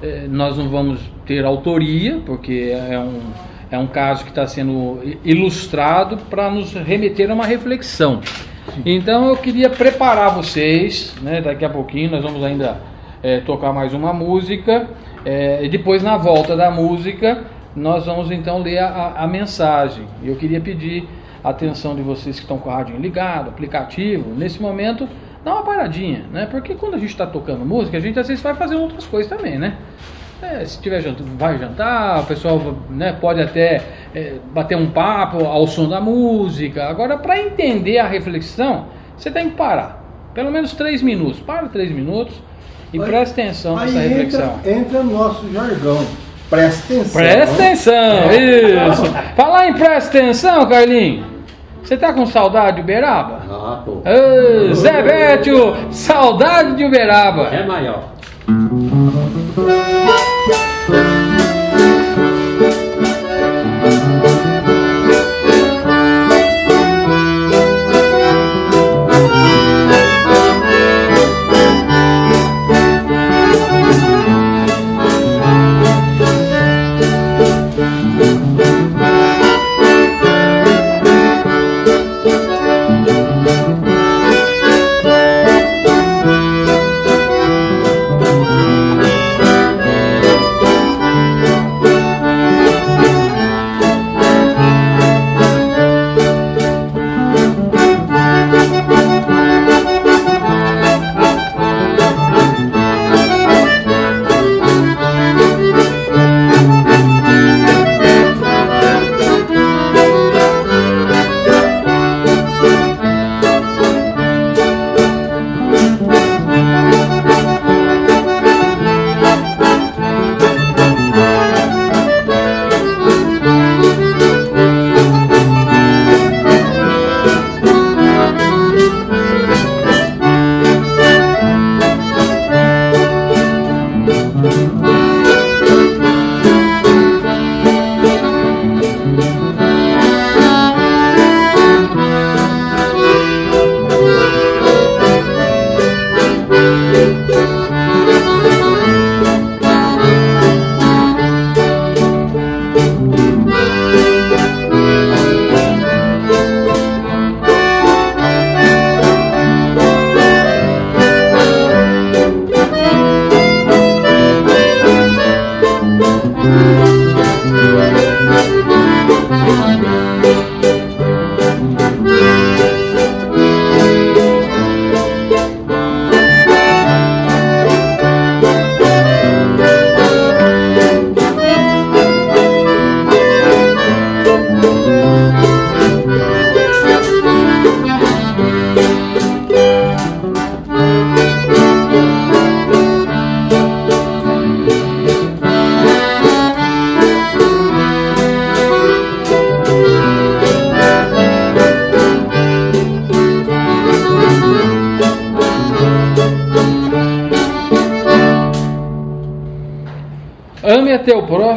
[0.03, 3.21] eh, nós não vamos ter autoria, porque é um,
[3.71, 8.21] é um caso que está sendo ilustrado para nos remeter a uma reflexão.
[8.87, 11.41] Então eu queria preparar vocês, né?
[11.41, 12.79] Daqui a pouquinho nós vamos ainda
[13.23, 14.89] é, tocar mais uma música.
[15.27, 17.45] é, e depois na volta da música
[17.77, 20.05] nós vamos então ler a, a- mensagem.
[20.25, 21.07] Eu queria pedir
[21.43, 25.09] atenção de vocês que estão com o rádio ligado, aplicativo, nesse momento,
[25.45, 26.47] dá uma paradinha, né?
[26.51, 29.31] Porque quando a gente está tocando música, a gente às vezes vai fazer outras coisas
[29.31, 29.77] também, né?
[30.43, 33.83] É, se tiver janta, vai jantar, o pessoal né, pode até
[34.15, 36.87] é, bater um papo ao som da música.
[36.89, 40.03] Agora, para entender a reflexão, você tem que parar.
[40.33, 41.41] Pelo menos três minutos.
[41.41, 42.41] Para três minutos
[42.93, 44.55] e Aí- preste atenção nessa reflexão.
[44.65, 46.07] entra, entra o nosso jargão.
[46.51, 47.13] Presta atenção.
[47.13, 49.15] Presta atenção, isso.
[49.37, 51.25] Falar em presta atenção, Carlinhos.
[51.83, 53.41] Você tá com saudade de Uberaba?
[53.49, 54.03] Ah, tô.
[54.03, 57.49] Ô, Zé Bétio, saudade de Uberaba.
[57.53, 58.11] É maior.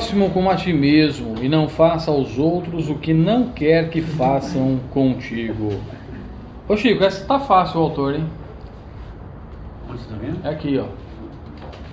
[0.03, 4.01] Próximo como a ti mesmo, e não faça aos outros o que não quer que
[4.01, 5.79] façam contigo.
[6.67, 8.25] Ô Chico, essa tá fácil o autor, hein?
[9.89, 10.39] Onde você tá vendo?
[10.45, 10.87] É aqui, ó.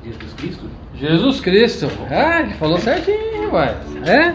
[0.05, 0.64] Jesus Cristo?
[0.96, 1.88] Jesus Cristo.
[2.11, 3.77] Ah, ele falou certinho, rapaz.
[4.05, 4.35] É?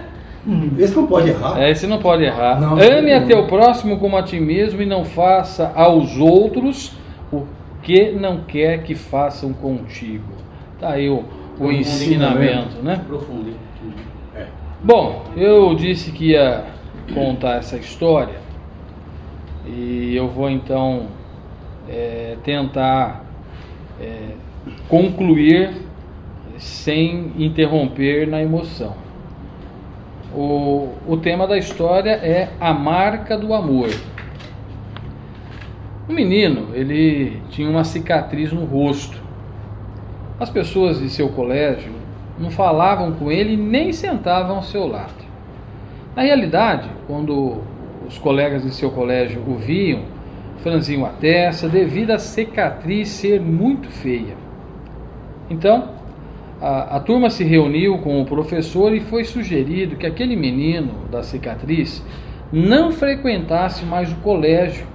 [0.79, 1.61] Esse não pode errar.
[1.61, 2.61] É, esse não pode errar.
[2.61, 3.27] Não, Ame a não.
[3.27, 6.93] teu próximo como a ti mesmo e não faça aos outros
[7.29, 7.43] o
[7.83, 10.31] que não quer que façam contigo.
[10.79, 11.25] Tá aí o,
[11.59, 13.01] o ensinamento, né?
[13.07, 13.55] Profundo, hein?
[14.83, 16.65] Bom, eu disse que ia
[17.13, 18.39] contar essa história
[19.65, 21.07] e eu vou então
[21.89, 23.25] é, tentar
[23.99, 24.29] é,
[24.87, 25.71] concluir
[26.57, 28.95] sem interromper na emoção.
[30.35, 33.89] O, o tema da história é a marca do amor.
[36.07, 39.24] Um menino, ele tinha uma cicatriz no rosto.
[40.37, 41.93] As pessoas de seu colégio
[42.37, 45.23] não falavam com ele nem sentavam ao seu lado.
[46.13, 47.61] Na realidade, quando
[48.05, 50.01] os colegas de seu colégio o viam,
[50.57, 54.36] franziam a testa devido à cicatriz ser muito feia.
[55.49, 55.89] Então,
[56.61, 61.23] a, a turma se reuniu com o professor e foi sugerido que aquele menino da
[61.23, 62.03] cicatriz
[62.51, 64.86] não frequentasse mais o colégio.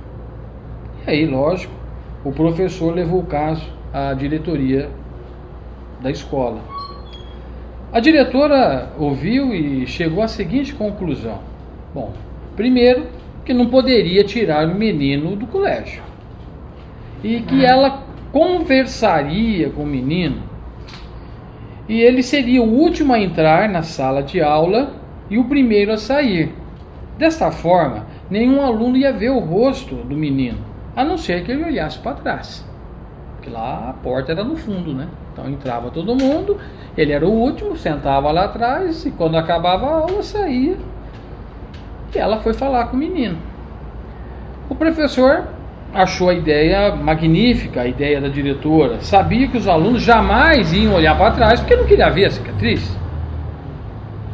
[1.07, 1.73] E aí, lógico,
[2.25, 4.91] o professor levou o caso à diretoria
[6.03, 6.61] da escola.
[7.93, 11.41] A diretora ouviu e chegou à seguinte conclusão:
[11.95, 12.13] Bom,
[12.57, 13.07] primeiro,
[13.45, 16.03] que não poderia tirar o menino do colégio.
[17.23, 20.51] E que ela conversaria com o menino
[21.91, 24.93] e ele seria o último a entrar na sala de aula
[25.29, 26.55] e o primeiro a sair.
[27.19, 30.59] Desta forma, nenhum aluno ia ver o rosto do menino,
[30.95, 32.65] a não ser que ele olhasse para trás.
[33.35, 35.09] Porque lá a porta era no fundo, né?
[35.41, 36.59] Então entrava todo mundo,
[36.97, 40.77] ele era o último, sentava lá atrás e quando acabava a aula saía.
[42.15, 43.39] E ela foi falar com o menino.
[44.69, 45.45] O professor
[45.95, 49.01] achou a ideia magnífica, a ideia da diretora.
[49.01, 52.99] Sabia que os alunos jamais iam olhar para trás porque não queria ver a cicatriz.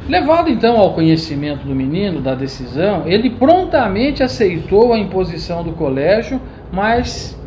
[0.09, 6.41] Levado então ao conhecimento do menino da decisão, ele prontamente aceitou a imposição do colégio,
[6.73, 7.39] mas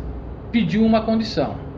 [0.52, 1.69] pediu uma condição: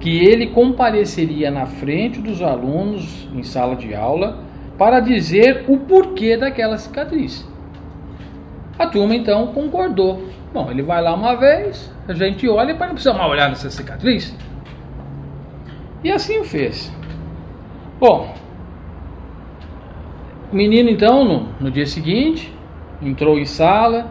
[0.00, 4.44] que ele compareceria na frente dos alunos em sala de aula
[4.76, 7.46] para dizer o porquê daquela cicatriz.
[8.78, 10.22] A turma então concordou
[10.52, 13.68] Bom, ele vai lá uma vez, a gente olha para não precisar mais olhar nessa
[13.68, 14.34] cicatriz.
[16.02, 16.90] E assim o fez.
[18.00, 18.34] Bom,
[20.50, 22.52] o menino então, no, no dia seguinte,
[23.02, 24.10] entrou em sala,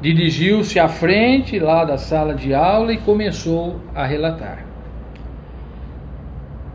[0.00, 4.67] dirigiu-se à frente lá da sala de aula e começou a relatar.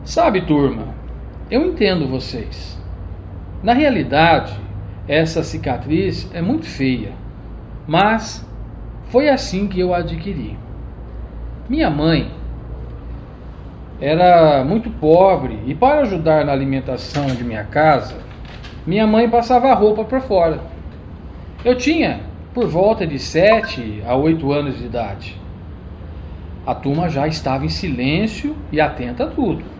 [0.04, 0.88] Sabe, turma,
[1.50, 2.78] eu entendo vocês.
[3.62, 4.54] Na realidade,
[5.08, 7.12] essa cicatriz é muito feia,
[7.88, 8.46] mas
[9.06, 10.58] foi assim que eu a adquiri.
[11.70, 12.30] Minha mãe
[13.98, 18.18] era muito pobre e para ajudar na alimentação de minha casa,
[18.86, 20.60] minha mãe passava a roupa para fora.
[21.64, 22.20] Eu tinha
[22.52, 25.40] por volta de 7 a 8 anos de idade.
[26.66, 29.73] A turma já estava em silêncio e atenta a tudo.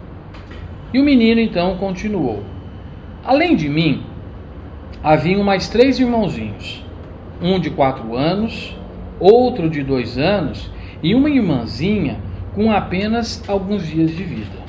[0.94, 2.44] E o menino então continuou.
[3.24, 4.04] Além de mim,
[5.02, 6.84] haviam mais três irmãozinhos,
[7.42, 8.76] um de quatro anos,
[9.18, 10.70] outro de dois anos
[11.02, 12.20] e uma irmãzinha
[12.54, 14.62] com apenas alguns dias de vida.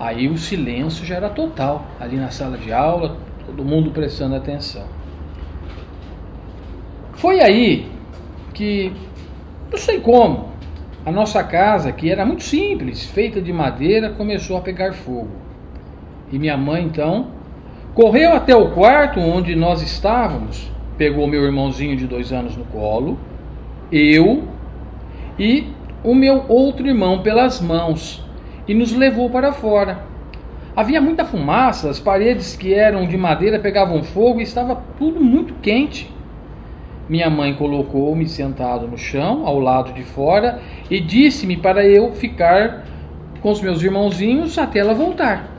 [0.00, 4.84] Aí o silêncio já era total ali na sala de aula, todo mundo prestando atenção.
[7.12, 7.88] Foi aí
[8.52, 8.92] que,
[9.70, 10.53] não sei como,
[11.04, 15.30] a nossa casa, que era muito simples, feita de madeira, começou a pegar fogo.
[16.32, 17.28] E minha mãe então
[17.94, 23.18] correu até o quarto onde nós estávamos pegou meu irmãozinho de dois anos no colo,
[23.90, 24.44] eu
[25.38, 25.66] e
[26.02, 28.24] o meu outro irmão pelas mãos
[28.68, 30.04] e nos levou para fora.
[30.76, 35.54] Havia muita fumaça, as paredes que eram de madeira pegavam fogo e estava tudo muito
[35.54, 36.12] quente.
[37.08, 42.84] Minha mãe colocou-me sentado no chão, ao lado de fora, e disse-me para eu ficar
[43.42, 45.50] com os meus irmãozinhos até ela voltar.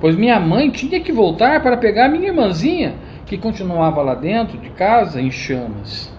[0.00, 2.94] Pois minha mãe tinha que voltar para pegar minha irmãzinha,
[3.26, 6.12] que continuava lá dentro de casa em chamas.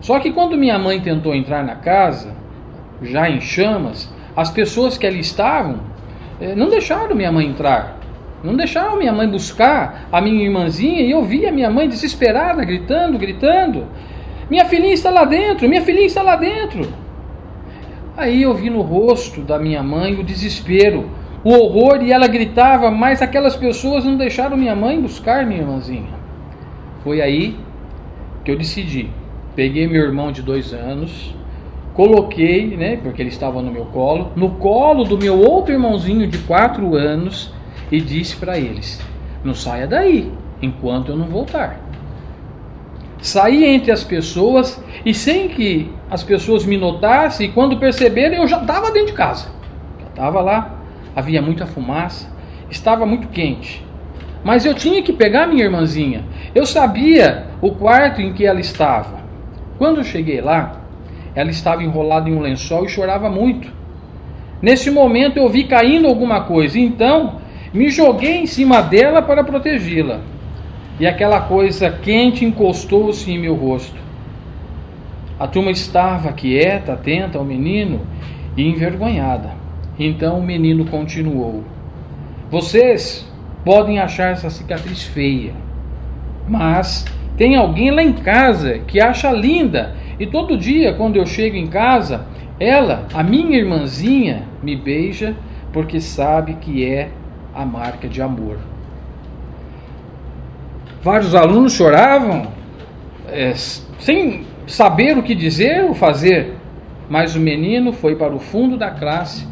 [0.00, 2.34] Só que quando minha mãe tentou entrar na casa,
[3.02, 5.80] já em chamas, as pessoas que ali estavam
[6.40, 7.99] eh, não deixaram minha mãe entrar.
[8.42, 12.64] Não deixaram minha mãe buscar a minha irmãzinha e eu vi a minha mãe desesperada,
[12.64, 13.86] gritando, gritando:
[14.48, 16.88] Minha filhinha está lá dentro, minha filhinha está lá dentro.
[18.16, 21.10] Aí eu vi no rosto da minha mãe o desespero,
[21.44, 26.20] o horror e ela gritava, mas aquelas pessoas não deixaram minha mãe buscar minha irmãzinha.
[27.04, 27.56] Foi aí
[28.44, 29.10] que eu decidi.
[29.54, 31.34] Peguei meu irmão de dois anos,
[31.94, 36.38] coloquei, né, porque ele estava no meu colo, no colo do meu outro irmãozinho de
[36.38, 37.52] quatro anos
[37.90, 39.00] e disse para eles:
[39.44, 40.32] Não saia daí
[40.62, 41.80] enquanto eu não voltar.
[43.20, 48.60] Saí entre as pessoas e sem que as pessoas me notassem, quando perceberam, eu já
[48.60, 49.48] estava dentro de casa.
[50.00, 50.80] Já estava lá
[51.14, 52.28] havia muita fumaça,
[52.70, 53.84] estava muito quente.
[54.42, 56.24] Mas eu tinha que pegar minha irmãzinha.
[56.54, 59.20] Eu sabia o quarto em que ela estava.
[59.76, 60.80] Quando cheguei lá,
[61.34, 63.70] ela estava enrolada em um lençol e chorava muito.
[64.62, 67.40] Nesse momento eu vi caindo alguma coisa, então
[67.72, 70.20] me joguei em cima dela para protegê-la.
[70.98, 73.96] E aquela coisa quente encostou-se em meu rosto.
[75.38, 78.00] A turma estava quieta, atenta ao menino
[78.56, 79.52] e envergonhada.
[79.98, 81.64] Então o menino continuou:
[82.50, 83.26] Vocês
[83.64, 85.54] podem achar essa cicatriz feia,
[86.46, 87.06] mas
[87.36, 91.68] tem alguém lá em casa que acha linda, e todo dia, quando eu chego em
[91.68, 92.26] casa,
[92.58, 95.34] ela, a minha irmãzinha, me beija
[95.72, 97.08] porque sabe que é
[97.54, 98.58] a marca de amor.
[101.02, 102.48] Vários alunos choravam
[103.28, 106.54] é, sem saber o que dizer ou fazer,
[107.08, 109.46] mas o menino foi para o fundo da classe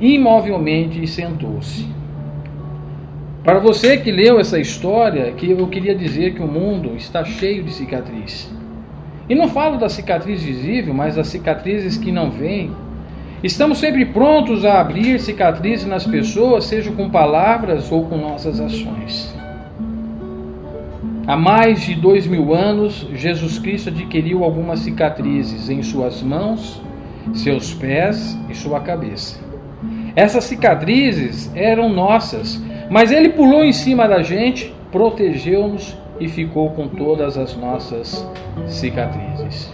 [0.00, 1.86] imovelmente e sentou-se.
[3.42, 7.62] Para você que leu essa história, que eu queria dizer que o mundo está cheio
[7.62, 8.50] de cicatriz.
[9.28, 12.72] E não falo da cicatriz visível, mas das cicatrizes que não vêm.
[13.44, 19.36] Estamos sempre prontos a abrir cicatrizes nas pessoas, seja com palavras ou com nossas ações.
[21.26, 26.80] Há mais de dois mil anos, Jesus Cristo adquiriu algumas cicatrizes em suas mãos,
[27.34, 29.38] seus pés e sua cabeça.
[30.16, 36.88] Essas cicatrizes eram nossas, mas ele pulou em cima da gente, protegeu-nos e ficou com
[36.88, 38.26] todas as nossas
[38.66, 39.70] cicatrizes.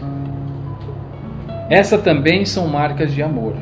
[1.71, 3.55] Essas também são marcas de amor.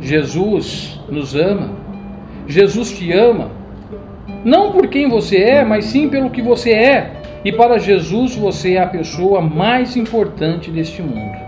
[0.00, 1.72] Jesus nos ama.
[2.48, 3.50] Jesus te ama.
[4.42, 7.20] Não por quem você é, mas sim pelo que você é.
[7.44, 11.38] E para Jesus você é a pessoa mais importante deste mundo.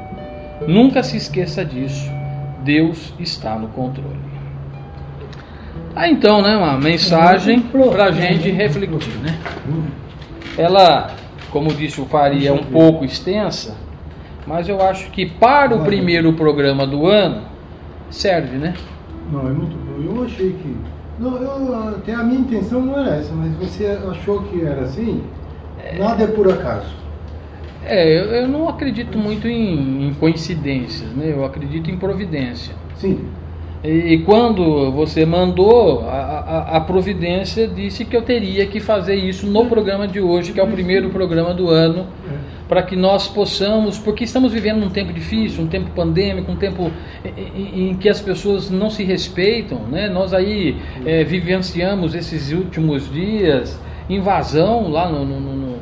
[0.68, 2.10] Nunca se esqueça disso.
[2.62, 4.20] Deus está no controle.
[5.96, 9.38] Ah, então, né, uma mensagem para a gente refletir, né?
[10.56, 11.14] Ela,
[11.50, 13.74] como disse o Faria, é um pouco extensa,
[14.46, 17.42] mas eu acho que para o primeiro programa do ano
[18.10, 18.74] serve, né?
[19.30, 20.16] Não, é muito bom.
[20.16, 20.76] Eu achei que.
[21.18, 25.22] Não, eu, até a minha intenção não era essa, mas você achou que era assim?
[25.98, 26.94] Nada é por acaso.
[27.84, 31.32] É, eu, eu não acredito muito em, em coincidências, né?
[31.32, 32.74] Eu acredito em providência.
[32.96, 33.24] Sim.
[33.84, 39.46] E, quando você mandou, a, a, a providência disse que eu teria que fazer isso
[39.46, 42.06] no programa de hoje, que é o primeiro programa do ano,
[42.68, 46.92] para que nós possamos, porque estamos vivendo num tempo difícil, um tempo pandêmico, um tempo
[47.36, 50.08] em, em que as pessoas não se respeitam, né?
[50.08, 55.76] Nós aí é, vivenciamos esses últimos dias invasão lá no, no, no,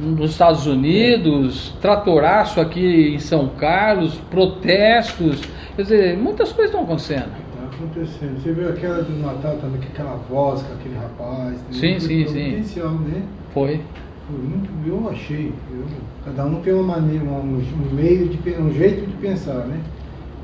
[0.00, 5.42] nos Estados Unidos, tratoraço aqui em São Carlos, protestos,
[5.76, 7.30] quer dizer, muitas coisas estão acontecendo.
[7.30, 8.42] Tá acontecendo.
[8.42, 11.58] Você viu aquela do Natal também, com aquela voz, com aquele rapaz.
[11.70, 12.50] Sim, sim, Foi sim.
[12.50, 13.22] Potencial, né?
[13.52, 13.80] Foi.
[14.26, 15.52] Foi muito, eu achei.
[15.70, 15.84] Eu,
[16.24, 19.80] cada um tem uma maneira, um, um meio de um jeito de pensar, né?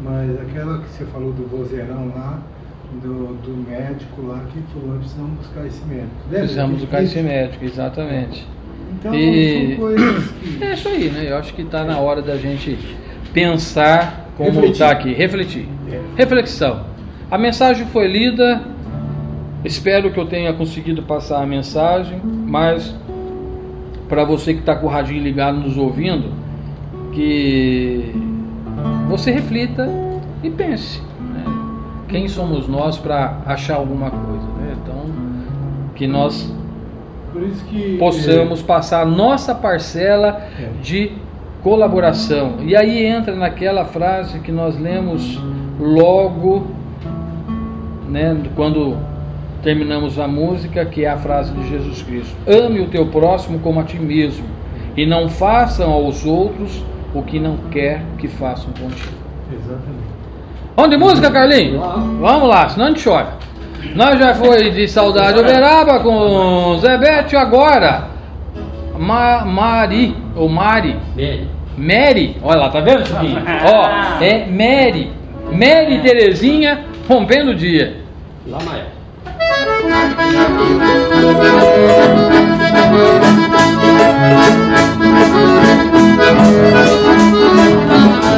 [0.02, 2.40] Mas aquela que você falou do vozeirão lá,
[3.02, 6.14] do, do médico lá que falou, precisamos buscar esse médico.
[6.24, 6.38] Lembra?
[6.40, 8.46] Precisamos buscar esse médico, exatamente.
[8.98, 10.64] Então E- são coisas que.
[10.64, 11.26] É isso aí, né?
[11.30, 12.76] Eu acho que está na hora da gente
[13.32, 15.68] pensar como está aqui, refletir.
[15.90, 16.00] É.
[16.16, 16.80] Reflexão.
[17.30, 18.62] A mensagem foi lida,
[19.64, 22.94] espero que eu tenha conseguido passar a mensagem, mas
[24.08, 26.32] para você que está com o radinho ligado nos ouvindo,
[27.12, 28.12] que
[29.08, 29.88] você reflita
[30.42, 31.00] e pense.
[31.20, 31.44] né?
[32.08, 34.46] Quem somos nós para achar alguma coisa?
[34.58, 34.76] né?
[34.82, 35.04] Então,
[35.94, 36.50] que nós
[37.68, 37.96] que.
[37.98, 40.68] possamos passar a nossa parcela É.
[40.82, 41.12] de
[41.62, 42.54] colaboração.
[42.60, 45.40] E aí entra naquela frase que nós lemos
[45.80, 46.66] logo,
[48.08, 48.96] né, quando
[49.62, 53.80] terminamos a música, que é a frase de Jesus Cristo: Ame o teu próximo como
[53.80, 54.44] a ti mesmo,
[54.96, 56.82] e não façam aos outros
[57.14, 59.16] o que não quer que façam contigo.
[59.52, 60.08] Exatamente.
[60.76, 61.80] Vamos de música, Carlinhos?
[62.20, 63.32] Vamos lá, senão a gente chora.
[63.94, 68.08] Nós já foi de Saudade Uberaba com Zé Bétio agora.
[68.98, 73.40] Ma Mari, ou Mari, Bem, Mary, olha lá, tá vendo, Chiquinho?
[73.64, 73.88] Ó,
[74.20, 75.12] é Mary,
[75.52, 77.96] Mary Terezinha rompendo o dia.
[78.46, 78.98] lá maior.
[87.88, 88.32] Thank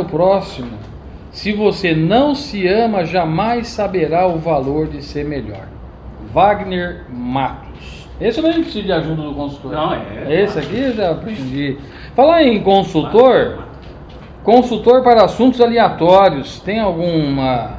[0.00, 0.70] o próximo.
[1.30, 5.68] Se você não se ama, jamais saberá o valor de ser melhor.
[6.32, 8.08] Wagner Matos.
[8.20, 9.72] Esse eu nem preciso de ajuda do consultor.
[9.72, 10.42] Não, é.
[10.42, 11.78] Esse aqui eu já aprendi.
[12.14, 13.64] Falar em consultor,
[14.42, 17.78] consultor para assuntos aleatórios, tem alguma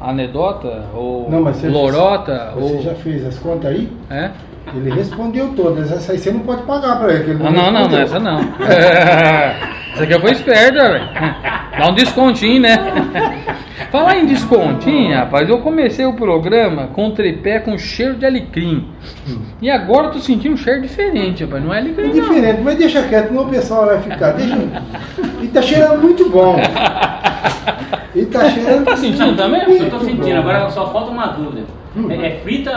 [0.00, 3.88] anedota ou Não, mas você, lorota Você ou já fez as contas aí?
[4.10, 4.30] é?
[4.74, 5.90] Ele respondeu todas.
[5.92, 7.30] Essa aí você não pode pagar pra ele.
[7.32, 8.40] ele Ah, não, não, não, essa não.
[9.94, 11.08] essa aqui eu fui esperta, velho.
[11.78, 12.76] Dá um descontinho, né?
[13.90, 18.88] Falar em descontinho, rapaz, eu comecei o programa com tripé com cheiro de alecrim.
[19.60, 21.62] E agora eu tô sentindo um cheiro diferente, rapaz.
[21.62, 22.12] Não é É alecrim, não.
[22.12, 24.32] diferente, mas deixa quieto, senão o pessoal vai ficar.
[24.32, 24.56] Deixa...
[25.42, 26.56] E tá cheirando muito bom.
[28.14, 28.84] E tá cheirando.
[28.84, 29.62] Tá sentindo também?
[29.62, 30.50] Eu tô sentindo, bom.
[30.50, 31.62] agora só falta uma dúvida.
[31.96, 32.10] Hum.
[32.10, 32.72] É, é frita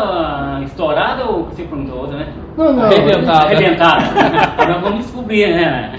[0.65, 2.27] estourada ou você perguntou outra, né?
[2.57, 2.83] Não, não.
[2.83, 3.45] Arrebentada.
[3.45, 4.03] Arrebentada.
[4.57, 5.93] Agora vamos descobrir, né?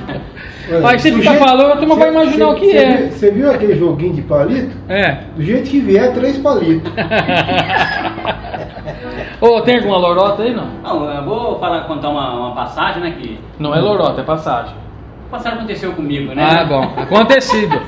[0.69, 2.97] Olha, Mas se ficar jeito- falando, a turma vai imaginar cê- o que cê é.
[3.09, 4.77] Você viu aquele joguinho de palito?
[4.89, 5.19] É.
[5.37, 6.93] Do jeito que vier, três palitos.
[9.41, 10.67] Ô, tem alguma lorota aí, não?
[10.83, 13.15] Não, eu vou falar, contar uma, uma passagem, né?
[13.19, 14.75] Que Não é lorota, é passagem.
[15.31, 16.43] passagem aconteceu comigo, né?
[16.43, 16.83] Ah, bom.
[16.97, 17.81] Acontecido.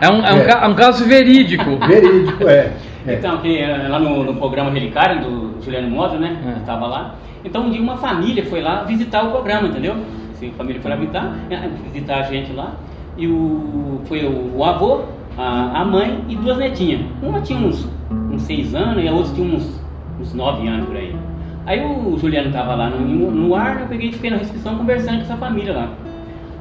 [0.00, 0.44] É um, é um, É.
[0.44, 1.76] ca- um caso verídico.
[1.86, 2.72] Verídico, é.
[3.06, 3.14] É.
[3.14, 6.36] Então, que, eh, lá no, no programa Relicário do Juliano Modo, né?
[6.46, 6.60] É.
[6.60, 7.14] Eu tava lá.
[7.44, 9.96] Então, um dia uma família foi lá visitar o programa, entendeu?
[10.32, 12.72] Assim, a família foi lá visitar, eh, visitar a gente lá.
[13.16, 15.02] E o, foi o, o avô,
[15.36, 17.02] a, a mãe e duas netinhas.
[17.22, 19.80] Uma tinha uns, uns seis anos e a outra tinha uns,
[20.20, 21.14] uns nove anos por aí.
[21.66, 25.16] Aí o Juliano tava lá no, no ar, eu peguei e fiquei na recepção conversando
[25.16, 25.88] com essa família lá.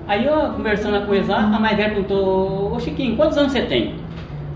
[0.08, 3.62] Aí eu conversando com eles lá, a mais velha perguntou, ô Chiquinho, quantos anos você
[3.64, 3.96] tem?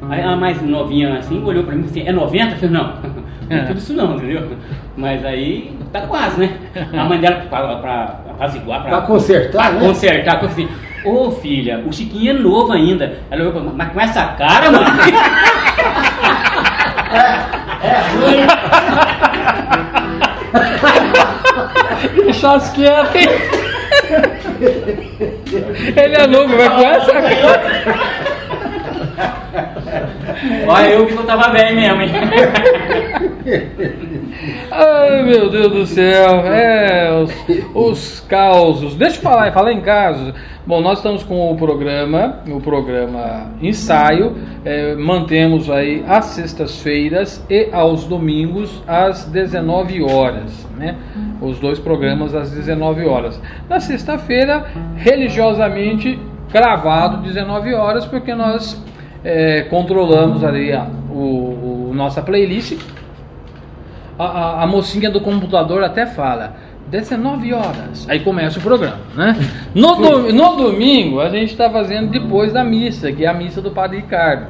[0.09, 2.51] Aí a mais novinha assim olhou pra mim e disse, é 90?
[2.51, 2.93] Eu falei, não,
[3.49, 4.51] não é tudo isso não, entendeu?
[4.95, 6.51] Mas aí tá quase, né?
[6.93, 9.87] A mãe dela pra, pra apaziguar, pra, Pra consertar, pra né?
[9.87, 10.69] consertar, eu falei,
[11.05, 13.17] ô filha, o Chiquinho é novo ainda.
[13.29, 14.85] Ela olhou pra mim, mas com essa cara, mano?
[22.23, 23.27] Deixa quieto, hein?
[25.95, 28.36] Ele é novo, vai com essa cara.
[30.67, 32.11] Olha, eu que não tava bem mesmo, hein?
[34.69, 36.45] Ai, meu Deus do céu.
[36.45, 37.31] É, os,
[37.73, 38.95] os causos.
[38.95, 40.33] Deixa eu falar, falar em casos.
[40.65, 44.35] Bom, nós estamos com o programa, o programa ensaio.
[44.65, 50.95] é, mantemos aí às sextas-feiras e aos domingos às 19 horas, né?
[51.41, 53.41] Os dois programas às 19 horas.
[53.69, 54.65] Na sexta-feira,
[54.97, 56.19] religiosamente
[56.51, 58.83] gravado 19 horas, porque nós
[59.29, 62.77] é, controlamos ali a o, o- nossa playlist
[64.17, 66.55] a, a- a mocinha do computador até fala
[66.89, 69.35] 19 horas, aí começa o programa, né?
[69.75, 73.61] No, do- no domingo a gente está fazendo depois da missa, que é a missa
[73.61, 74.47] do Padre Ricardo.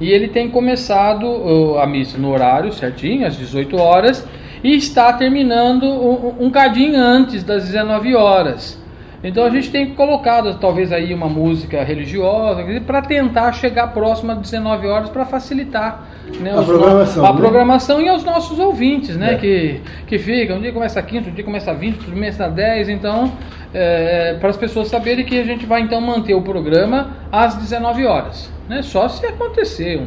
[0.00, 4.26] E ele tem começado uh, a missa no horário certinho, às 18 horas,
[4.62, 8.82] e está terminando um, um cadinho antes das 19 horas.
[9.24, 14.38] Então a gente tem colocado talvez aí uma música religiosa para tentar chegar próximo às
[14.38, 16.06] 19 horas para facilitar
[16.40, 17.36] né, A os no- programação, a né?
[17.38, 19.32] programação e aos nossos ouvintes, né?
[19.32, 19.36] É.
[19.38, 22.88] Que, que ficam, um dia começa 15, outro dia começa 20, outro dia começa 10,
[22.90, 23.32] então
[23.72, 28.04] é, para as pessoas saberem que a gente vai então manter o programa às 19
[28.04, 28.82] horas, né?
[28.82, 29.98] Só se acontecer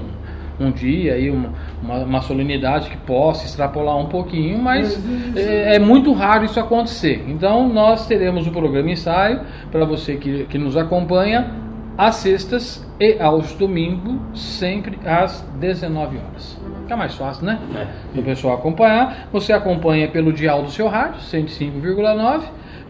[0.59, 5.01] um, um dia aí uma, uma, uma solenidade que possa extrapolar um pouquinho, mas
[5.35, 7.25] é, é muito raro isso acontecer.
[7.27, 11.51] Então nós teremos o programa ensaio para você que, que nos acompanha
[11.97, 16.59] às sextas e aos domingos, sempre às 19 horas.
[16.81, 17.59] Fica mais fácil, né?
[17.75, 17.85] É.
[18.19, 19.27] O pessoal acompanhar.
[19.33, 22.43] Você acompanha pelo dial do seu rádio, 105,9,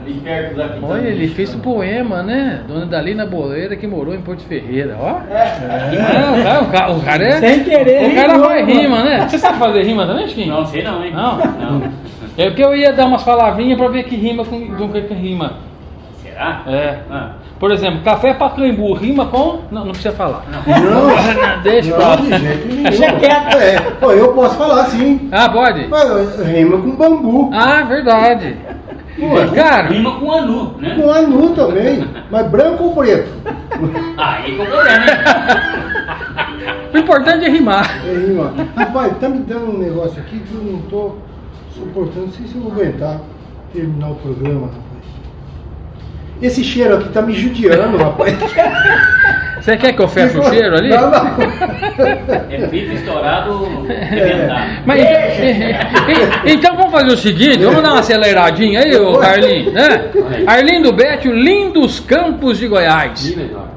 [0.04, 2.62] Ali perto da Quintana Olha, ele fez um poema, né?
[2.66, 5.20] Dona Dalina Boleira que morou em Porto Ferreira, ó.
[5.32, 7.32] É, Não, tá, o, ca- o cara é.
[7.40, 8.80] Sem querer, O cara rimou, faz mano.
[8.80, 9.28] rima, né?
[9.28, 10.52] Você sabe fazer rima também, Chiquinho?
[10.52, 11.12] Não sei não, hein?
[11.12, 11.36] Não?
[11.38, 11.92] Não.
[12.36, 15.14] É porque eu ia dar umas palavrinhas pra ver que rima com, com que, que
[15.14, 15.52] rima.
[16.38, 16.62] Será?
[16.68, 16.98] É.
[17.10, 17.30] Ah.
[17.58, 19.62] Por exemplo, café Pacaembu rima com.
[19.72, 20.44] Não, não precisa falar.
[20.48, 20.62] Não,
[21.62, 22.82] Deixa pra não, de jeito nenhum.
[22.88, 23.56] Deixa quieto.
[23.56, 25.28] É, pô, eu posso falar sim.
[25.32, 25.88] Ah, pode?
[25.88, 27.50] Mas rima com bambu.
[27.52, 28.56] Ah, verdade.
[29.18, 30.94] Pô, Cara, Rima com anu, né?
[30.94, 32.06] com anu também.
[32.30, 33.28] Mas branco ou preto?
[34.16, 35.24] Aí que é o problema, né?
[36.94, 38.00] o importante é rimar.
[38.06, 38.54] É rima.
[38.76, 41.16] Rapaz, tá me dando um negócio aqui que eu não tô
[41.74, 42.26] suportando.
[42.26, 43.18] Não sei se eu vou aguentar
[43.72, 44.87] terminar o programa, rapaz.
[46.40, 48.36] Esse cheiro aqui tá me judiando, rapaz.
[49.60, 50.88] Você quer que eu feche o cheiro ali?
[50.88, 51.36] Não, não.
[52.48, 54.70] É vidro estourado, arrebentado.
[54.86, 55.00] Mas,
[56.46, 60.10] então vamos fazer o seguinte, vamos dar uma aceleradinha aí, ô Carlinhos, né?
[60.46, 63.20] Arlindo Betio, lindos campos de Goiás.
[63.20, 63.68] De melhor.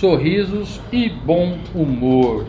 [0.00, 2.46] Sorrisos e bom humor.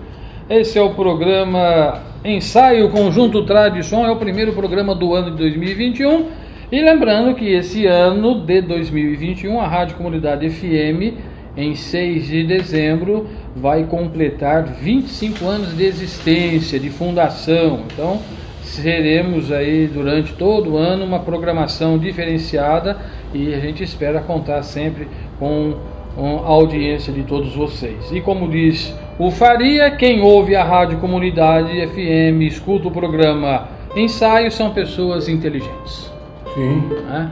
[0.49, 6.25] Esse é o programa Ensaio Conjunto Tradição, é o primeiro programa do ano de 2021.
[6.71, 11.15] E lembrando que esse ano de 2021, a Rádio Comunidade FM,
[11.55, 17.81] em 6 de dezembro, vai completar 25 anos de existência, de fundação.
[17.91, 18.19] Então,
[18.61, 22.97] seremos aí durante todo o ano uma programação diferenciada
[23.33, 25.07] e a gente espera contar sempre
[25.39, 25.75] com,
[26.17, 28.11] a audiência de todos vocês.
[28.11, 34.51] E como diz o Faria, quem ouve a Rádio Comunidade FM, escuta o programa Ensaio,
[34.51, 36.11] são pessoas inteligentes.
[36.53, 36.83] Sim.
[37.05, 37.31] Né?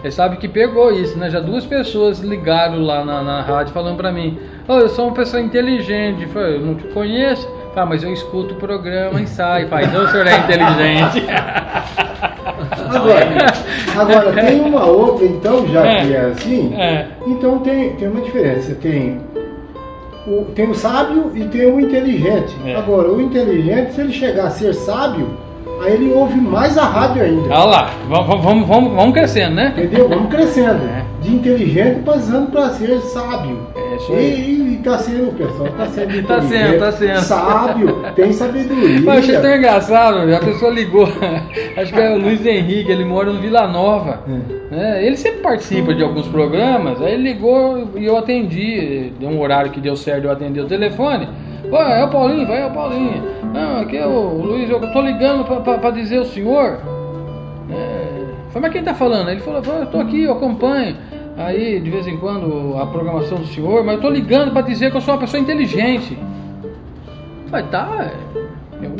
[0.00, 1.28] Você sabe que pegou isso, né?
[1.30, 5.14] Já duas pessoas ligaram lá na, na rádio falando pra mim: "Ô, eu sou uma
[5.14, 6.22] pessoa inteligente.
[6.22, 7.48] Eu falei, eu não te conheço.
[7.78, 9.68] Ah, mas eu escuto o programa ensaio.
[9.68, 11.24] Pai, então o senhor é inteligente.
[12.90, 13.52] Agora,
[13.96, 16.04] agora tem uma outra, então, já É.
[16.06, 17.06] que é assim, É.
[17.26, 18.74] então tem, tem uma diferença.
[18.74, 19.20] Tem
[20.26, 22.56] o, tem o sábio e tem o inteligente.
[22.64, 22.74] É.
[22.74, 25.28] Agora, o inteligente, se ele chegar a ser sábio,
[25.80, 27.42] aí ele ouve mais a rádio ainda.
[27.54, 29.74] Olha lá, vamos, vamos, vamos, vamos crescendo, né?
[29.76, 30.08] Entendeu?
[30.08, 30.84] Vamos crescendo.
[30.84, 31.04] É.
[31.22, 33.58] De inteligente passando para ser sábio.
[33.74, 34.34] É isso aí.
[34.34, 37.20] E, e tá sendo, pessoal, tá sendo Tá sendo, tá sendo.
[37.20, 39.00] Sábio, tem sabedoria.
[39.00, 41.08] Mas achei tão engraçado, a pessoa ligou,
[41.76, 44.20] acho que é o Luiz Henrique, ele mora no Vila Nova.
[44.70, 45.04] né?
[45.04, 49.72] Ele sempre participa de alguns programas, aí ele ligou e eu atendi, deu um horário
[49.72, 51.28] que deu certo, eu atendi o telefone.
[51.70, 53.22] Vai, é o Paulinho, vai, é o Paulinho.
[53.52, 56.78] Não, aqui é o Luiz, eu tô ligando pra, pra, pra dizer o senhor.
[57.70, 59.30] é, Falei, mas quem tá falando?
[59.30, 60.96] Ele falou, eu tô aqui, eu acompanho.
[61.36, 64.90] Aí, de vez em quando, a programação do senhor, mas eu tô ligando para dizer
[64.90, 66.18] que eu sou uma pessoa inteligente.
[67.48, 68.10] Falei, tá,
[68.82, 68.90] eu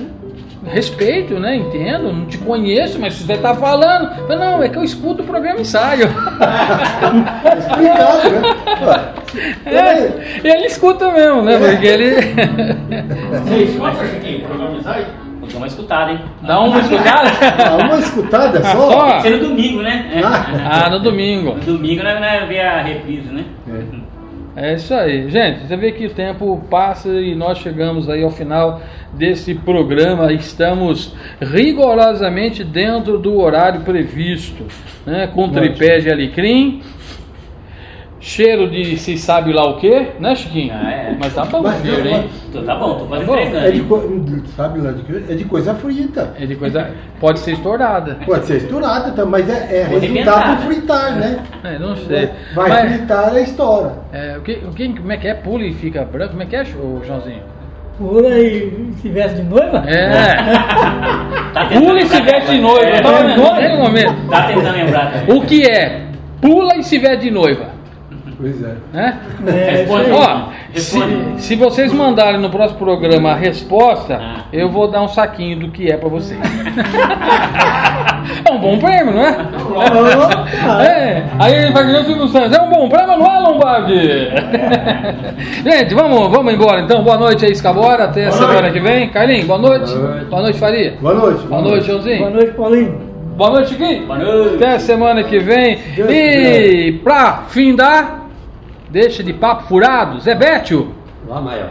[0.69, 1.57] respeito, né?
[1.57, 4.15] Entendo, não te conheço, mas se você tá falando.
[4.27, 6.09] Falei, não, é que eu escuto o programa ensaio.
[7.59, 9.15] Explicado, né?
[9.67, 11.59] É, ele escuta mesmo, né?
[11.59, 12.15] Porque ele.
[13.45, 15.07] Você escuta, Chiquinho, o programa ensaio?
[15.39, 16.21] Vou dar uma escutada, hein?
[16.43, 17.31] Dá uma escutada?
[17.59, 18.91] Ah, uma escutada só?
[18.91, 19.05] Só?
[19.05, 20.11] Tem que ser no domingo, né?
[20.15, 20.21] É.
[20.25, 21.55] Ah, no domingo.
[21.55, 23.45] No domingo nós nós vê a reprise, né?
[23.69, 24.08] É
[24.75, 25.31] isso aí.
[25.31, 28.81] Gente, você vê que o tempo passa e nós chegamos aí ao final
[29.13, 30.33] desse programa.
[30.33, 34.65] Estamos rigorosamente dentro do horário previsto,
[35.07, 35.29] né?
[35.29, 36.83] Com tripé de alecrim,
[38.29, 40.73] cheiro de se sabe lá o que, né, Chiquinho?
[40.75, 41.17] Ah, é.
[41.19, 42.29] Mas tá bom, Mas- cheiro, hein?
[42.51, 43.39] Então tá bom, tô quase Tá bom.
[43.39, 43.67] entregando.
[43.67, 44.09] É de, co-
[44.57, 45.33] sabe lá de que?
[45.33, 46.35] É de coisa frita.
[46.39, 46.91] É de coisa.
[47.21, 48.19] Pode ser estourada.
[48.27, 51.39] Pode ser estourada também, mas é, é resultado do fritar, né?
[51.65, 52.29] É, não sei.
[52.55, 53.93] Vai Mas, fritar, é estoura.
[54.13, 55.35] é, o que, o que, como é que é?
[55.35, 56.31] Pula e fica branco?
[56.33, 57.43] Como é que é, Joãozinho?
[57.97, 59.83] Pula e se veste de noiva?
[59.87, 60.45] É.
[61.53, 62.81] Tá Pula e se veste de noiva.
[62.89, 64.15] É, lembrando naquele momento.
[64.31, 65.37] Tá tentando lembrar também.
[65.37, 66.03] O que é?
[66.41, 67.78] Pula e se veste de noiva.
[68.41, 68.75] Pois é.
[68.93, 69.19] Né?
[69.49, 70.11] É, Responde.
[70.13, 71.43] Ó, se, Responde.
[71.43, 74.45] se vocês mandarem no próximo programa a resposta, Ah.
[74.53, 76.39] eu vou dar um saquinho do que é pra vocês.
[78.45, 79.37] é um bom prêmio, não é?
[80.87, 82.57] É, aí ele vai ganhar o Silvio Santos.
[82.57, 84.29] É um bom prêmio, não é, Lombardi?
[85.69, 87.03] Gente, vamos, vamos embora então.
[87.03, 88.05] Boa noite aí, Escabora.
[88.05, 89.09] Até a semana que vem.
[89.09, 89.93] Carlinhos, boa noite.
[89.93, 90.25] Boa noite.
[90.27, 90.95] Boa noite, Faria.
[91.01, 91.47] Boa noite.
[91.47, 92.19] Boa noite, Joãozinho.
[92.19, 93.09] Boa noite, Paulinho.
[93.37, 94.07] Boa noite, Chiquinho.
[94.07, 94.55] Boa noite.
[94.57, 95.79] Até a semana que vem.
[95.95, 98.18] Deus E pra findar,
[98.91, 100.95] Deixa de papo furado, Zé Bétio.
[101.27, 101.71] Lá, maior.